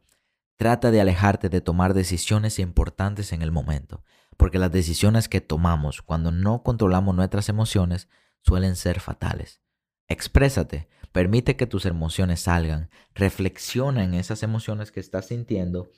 Trata 0.59 0.91
de 0.91 0.99
alejarte 0.99 1.47
de 1.47 1.61
tomar 1.61 1.93
decisiones 1.93 2.59
importantes 2.59 3.31
en 3.31 3.41
el 3.41 3.49
momento, 3.49 4.03
porque 4.35 4.59
las 4.59 4.73
decisiones 4.73 5.29
que 5.29 5.39
tomamos 5.39 6.01
cuando 6.01 6.33
no 6.33 6.63
controlamos 6.63 7.15
nuestras 7.15 7.47
emociones 7.47 8.09
suelen 8.41 8.75
ser 8.75 8.99
fatales. 8.99 9.61
Exprésate, 10.09 10.89
permite 11.13 11.55
que 11.55 11.65
tus 11.65 11.85
emociones 11.85 12.41
salgan, 12.41 12.89
reflexiona 13.15 14.03
en 14.03 14.13
esas 14.13 14.43
emociones 14.43 14.91
que 14.91 14.99
estás 14.99 15.27
sintiendo, 15.27 15.91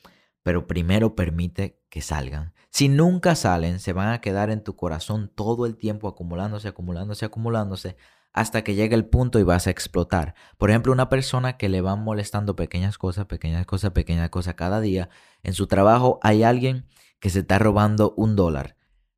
pero 0.43 0.67
primero 0.67 1.15
permite 1.15 1.82
que 1.89 2.01
salgan. 2.01 2.54
Si 2.69 2.88
nunca 2.88 3.36
salen, 3.36 3.80
se 3.80 3.93
van 3.93 4.10
a 4.10 4.21
quedar 4.21 4.49
en 4.49 4.63
tu 4.63 4.75
corazón 4.75 5.32
todo 5.34 5.65
el 5.65 5.75
tiempo 5.75 6.08
acumulándose, 6.08 6.67
acumulándose, 6.67 7.25
acumulándose, 7.25 7.97
hasta 8.34 8.63
que 8.63 8.75
llegue 8.75 8.95
el 8.95 9.06
punto 9.06 9.39
y 9.39 9.43
vas 9.43 9.67
a 9.67 9.71
explotar. 9.71 10.36
Por 10.58 10.69
ejemplo, 10.69 10.93
una 10.93 11.10
persona 11.10 11.58
que 11.58 11.69
le 11.69 11.82
van 11.82 12.04
molestando 12.04 12.56
pequeñas 12.56 12.97
cosas, 12.97 13.25
pequeñas 13.25 13.65
cosas, 13.65 13.91
pequeñas 13.91 14.30
cosas 14.30 14.56
cada 14.56 14.80
día. 14.80 15.10
En 15.43 15.54
su 15.54 15.67
trabajo 15.67 16.19
hay 16.23 16.43
alguien 16.43 16.88
que 17.19 17.30
se 17.30 17.39
está 17.39 17.60
robando 17.60 18.13
un 18.15 18.36
dólar. 18.36 18.77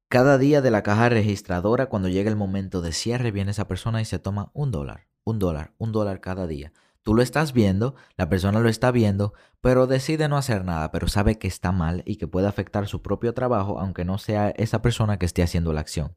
Cada 0.10 0.38
día 0.38 0.62
de 0.62 0.72
la 0.72 0.84
caja 0.84 1.10
registradora, 1.10 1.88
cuando 1.88 2.10
llega 2.10 2.30
el 2.30 2.36
momento 2.36 2.82
de 2.82 2.92
cierre, 2.92 3.32
viene 3.32 3.52
esa 3.52 3.68
persona 3.68 4.02
y 4.02 4.06
se 4.06 4.20
toma 4.20 4.52
un 4.54 4.72
dólar, 4.72 5.08
un 5.24 5.40
dólar, 5.40 5.74
un 5.78 5.92
dólar 5.92 6.22
cada 6.22 6.48
día. 6.48 6.74
Tú 7.04 7.14
lo 7.14 7.22
estás 7.22 7.52
viendo, 7.52 7.96
la 8.16 8.30
persona 8.30 8.62
lo 8.62 8.70
está 8.70 8.90
viendo, 8.90 9.34
pero 9.60 9.88
decide 9.88 10.30
no 10.30 10.38
hacer 10.38 10.64
nada, 10.64 10.90
pero 10.92 11.10
sabe 11.10 11.38
que 11.38 11.48
está 11.48 11.74
mal 11.74 12.02
y 12.06 12.16
que 12.16 12.28
puede 12.28 12.48
afectar 12.48 12.88
su 12.88 13.02
propio 13.02 13.34
trabajo, 13.34 13.78
aunque 13.80 14.06
no 14.06 14.18
sea 14.18 14.50
esa 14.52 14.82
persona 14.82 15.20
que 15.20 15.26
esté 15.26 15.44
haciendo 15.44 15.74
la 15.74 15.82
acción. 15.82 16.16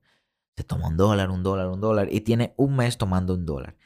Se 0.57 0.63
toma 0.63 0.89
un 0.89 0.97
dólar, 0.97 1.31
un 1.31 1.43
dólar, 1.43 1.69
un 1.69 1.81
dólar 1.81 2.09
y 2.13 2.21
tiene 2.21 2.55
un 2.57 2.77
mes 2.77 2.99
tomando 2.99 3.35
un 3.35 3.45
dólar. 3.45 3.77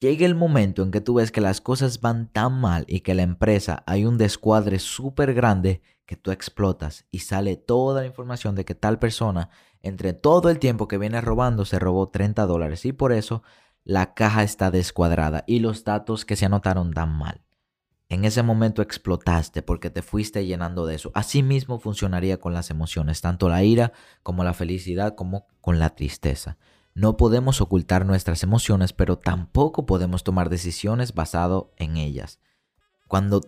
Llega 0.00 0.26
el 0.26 0.34
momento 0.34 0.82
en 0.82 0.90
que 0.90 1.00
tú 1.00 1.14
ves 1.14 1.32
que 1.32 1.40
las 1.40 1.60
cosas 1.60 2.00
van 2.00 2.28
tan 2.32 2.60
mal 2.60 2.84
y 2.88 3.00
que 3.00 3.14
la 3.14 3.22
empresa 3.22 3.82
hay 3.86 4.04
un 4.04 4.18
descuadre 4.18 4.78
súper 4.80 5.34
grande 5.34 5.80
que 6.06 6.16
tú 6.16 6.30
explotas 6.30 7.06
y 7.10 7.20
sale 7.20 7.56
toda 7.56 8.02
la 8.02 8.06
información 8.06 8.54
de 8.54 8.64
que 8.64 8.74
tal 8.74 8.98
persona, 8.98 9.50
entre 9.82 10.12
todo 10.12 10.50
el 10.50 10.58
tiempo 10.58 10.88
que 10.88 10.98
viene 10.98 11.20
robando, 11.20 11.64
se 11.64 11.78
robó 11.78 12.08
30 12.10 12.46
dólares 12.46 12.84
y 12.84 12.92
por 12.92 13.12
eso 13.12 13.42
la 13.88 14.12
caja 14.12 14.42
está 14.42 14.70
descuadrada 14.70 15.44
y 15.46 15.60
los 15.60 15.82
datos 15.82 16.26
que 16.26 16.36
se 16.36 16.44
anotaron 16.44 16.90
dan 16.90 17.10
mal. 17.10 17.40
En 18.10 18.26
ese 18.26 18.42
momento 18.42 18.82
explotaste 18.82 19.62
porque 19.62 19.88
te 19.88 20.02
fuiste 20.02 20.44
llenando 20.44 20.84
de 20.84 20.94
eso. 20.94 21.10
Así 21.14 21.42
mismo 21.42 21.78
funcionaría 21.78 22.38
con 22.38 22.52
las 22.52 22.68
emociones, 22.70 23.22
tanto 23.22 23.48
la 23.48 23.64
ira 23.64 23.94
como 24.22 24.44
la 24.44 24.52
felicidad 24.52 25.14
como 25.14 25.46
con 25.62 25.78
la 25.78 25.94
tristeza. 25.94 26.58
No 26.92 27.16
podemos 27.16 27.62
ocultar 27.62 28.04
nuestras 28.04 28.42
emociones, 28.42 28.92
pero 28.92 29.16
tampoco 29.16 29.86
podemos 29.86 30.22
tomar 30.22 30.50
decisiones 30.50 31.14
basado 31.14 31.72
en 31.78 31.96
ellas. 31.96 32.40
Cuando 33.08 33.40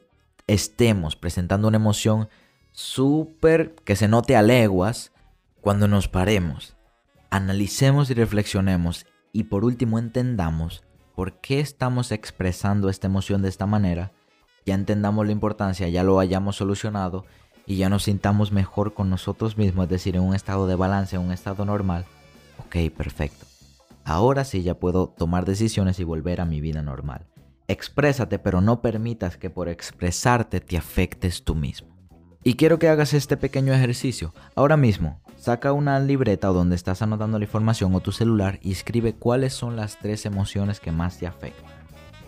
estemos 0.46 1.16
presentando 1.16 1.68
una 1.68 1.76
emoción 1.76 2.30
súper 2.72 3.74
que 3.84 3.94
se 3.94 4.08
note 4.08 4.36
a 4.36 4.42
leguas, 4.42 5.12
cuando 5.60 5.86
nos 5.86 6.08
paremos, 6.08 6.76
analicemos 7.28 8.08
y 8.08 8.14
reflexionemos 8.14 9.04
y 9.32 9.44
por 9.44 9.64
último 9.64 9.98
entendamos 9.98 10.82
por 11.14 11.40
qué 11.40 11.60
estamos 11.60 12.12
expresando 12.12 12.88
esta 12.88 13.06
emoción 13.06 13.42
de 13.42 13.48
esta 13.48 13.66
manera 13.66 14.12
ya 14.66 14.74
entendamos 14.74 15.26
la 15.26 15.32
importancia, 15.32 15.88
ya 15.88 16.04
lo 16.04 16.20
hayamos 16.20 16.56
solucionado 16.56 17.24
y 17.66 17.76
ya 17.76 17.88
nos 17.88 18.04
sintamos 18.04 18.52
mejor 18.52 18.94
con 18.94 19.10
nosotros 19.10 19.56
mismos, 19.56 19.84
es 19.84 19.90
decir, 19.90 20.16
en 20.16 20.22
un 20.22 20.34
estado 20.34 20.66
de 20.66 20.74
balance, 20.74 21.16
en 21.16 21.22
un 21.22 21.32
estado 21.32 21.64
normal, 21.64 22.04
ok, 22.58 22.92
perfecto. 22.96 23.46
Ahora 24.04 24.44
sí 24.44 24.62
ya 24.62 24.74
puedo 24.74 25.08
tomar 25.08 25.44
decisiones 25.44 25.98
y 26.00 26.04
volver 26.04 26.40
a 26.40 26.44
mi 26.44 26.60
vida 26.60 26.82
normal. 26.82 27.26
Exprésate, 27.68 28.38
pero 28.38 28.60
no 28.60 28.82
permitas 28.82 29.36
que 29.36 29.50
por 29.50 29.68
expresarte 29.68 30.60
te 30.60 30.76
afectes 30.76 31.44
tú 31.44 31.54
mismo. 31.54 31.89
Y 32.42 32.54
quiero 32.54 32.78
que 32.78 32.88
hagas 32.88 33.12
este 33.12 33.36
pequeño 33.36 33.72
ejercicio. 33.72 34.34
Ahora 34.54 34.76
mismo, 34.76 35.20
saca 35.36 35.72
una 35.72 36.00
libreta 36.00 36.48
donde 36.48 36.76
estás 36.76 37.02
anotando 37.02 37.38
la 37.38 37.44
información 37.44 37.94
o 37.94 38.00
tu 38.00 38.12
celular 38.12 38.58
y 38.62 38.72
escribe 38.72 39.14
cuáles 39.14 39.52
son 39.52 39.76
las 39.76 39.98
tres 39.98 40.24
emociones 40.26 40.80
que 40.80 40.92
más 40.92 41.18
te 41.18 41.26
afectan. 41.26 41.70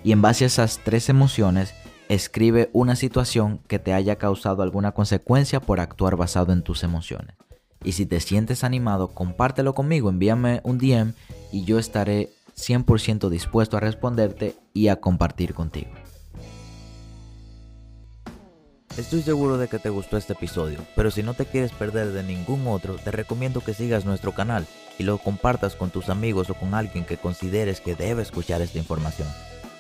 Y 0.04 0.12
en 0.12 0.20
base 0.20 0.44
a 0.44 0.48
esas 0.48 0.80
tres 0.84 1.08
emociones, 1.08 1.74
Escribe 2.12 2.68
una 2.74 2.94
situación 2.94 3.60
que 3.68 3.78
te 3.78 3.94
haya 3.94 4.16
causado 4.16 4.62
alguna 4.62 4.92
consecuencia 4.92 5.60
por 5.60 5.80
actuar 5.80 6.16
basado 6.16 6.52
en 6.52 6.60
tus 6.60 6.84
emociones. 6.84 7.36
Y 7.84 7.92
si 7.92 8.04
te 8.04 8.20
sientes 8.20 8.64
animado, 8.64 9.08
compártelo 9.08 9.74
conmigo, 9.74 10.10
envíame 10.10 10.60
un 10.62 10.76
DM 10.76 11.14
y 11.52 11.64
yo 11.64 11.78
estaré 11.78 12.28
100% 12.54 13.30
dispuesto 13.30 13.78
a 13.78 13.80
responderte 13.80 14.56
y 14.74 14.88
a 14.88 15.00
compartir 15.00 15.54
contigo. 15.54 15.90
Estoy 18.98 19.22
seguro 19.22 19.56
de 19.56 19.68
que 19.68 19.78
te 19.78 19.88
gustó 19.88 20.18
este 20.18 20.34
episodio, 20.34 20.78
pero 20.94 21.10
si 21.10 21.22
no 21.22 21.32
te 21.32 21.46
quieres 21.46 21.72
perder 21.72 22.12
de 22.12 22.22
ningún 22.22 22.66
otro, 22.66 22.96
te 22.96 23.10
recomiendo 23.10 23.62
que 23.62 23.72
sigas 23.72 24.04
nuestro 24.04 24.32
canal 24.32 24.66
y 24.98 25.04
lo 25.04 25.16
compartas 25.16 25.76
con 25.76 25.88
tus 25.88 26.10
amigos 26.10 26.50
o 26.50 26.54
con 26.54 26.74
alguien 26.74 27.06
que 27.06 27.16
consideres 27.16 27.80
que 27.80 27.94
debe 27.94 28.20
escuchar 28.20 28.60
esta 28.60 28.76
información. 28.76 29.28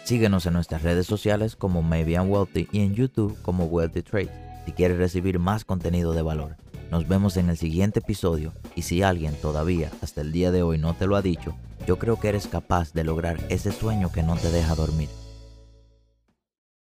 Síguenos 0.04 0.46
en 0.46 0.54
nuestras 0.54 0.82
redes 0.82 1.06
sociales 1.06 1.56
como 1.56 1.82
Maybe 1.82 2.12
I'm 2.12 2.30
Wealthy 2.30 2.68
y 2.72 2.80
en 2.80 2.94
YouTube 2.94 3.36
como 3.42 3.66
Wealthy 3.66 4.02
Trade 4.02 4.62
si 4.64 4.72
quieres 4.72 4.96
recibir 4.96 5.38
más 5.38 5.66
contenido 5.66 6.14
de 6.14 6.22
valor. 6.22 6.56
Nos 6.90 7.06
vemos 7.06 7.36
en 7.36 7.50
el 7.50 7.58
siguiente 7.58 7.98
episodio 7.98 8.54
y 8.74 8.82
si 8.82 9.02
alguien 9.02 9.34
todavía 9.34 9.90
hasta 10.00 10.22
el 10.22 10.32
día 10.32 10.50
de 10.52 10.62
hoy 10.62 10.78
no 10.78 10.94
te 10.94 11.06
lo 11.06 11.16
ha 11.16 11.22
dicho, 11.22 11.54
yo 11.86 11.98
creo 11.98 12.18
que 12.18 12.30
eres 12.30 12.46
capaz 12.46 12.94
de 12.94 13.04
lograr 13.04 13.38
ese 13.50 13.72
sueño 13.72 14.10
que 14.10 14.22
no 14.22 14.36
te 14.36 14.50
deja 14.50 14.74
dormir. 14.74 15.10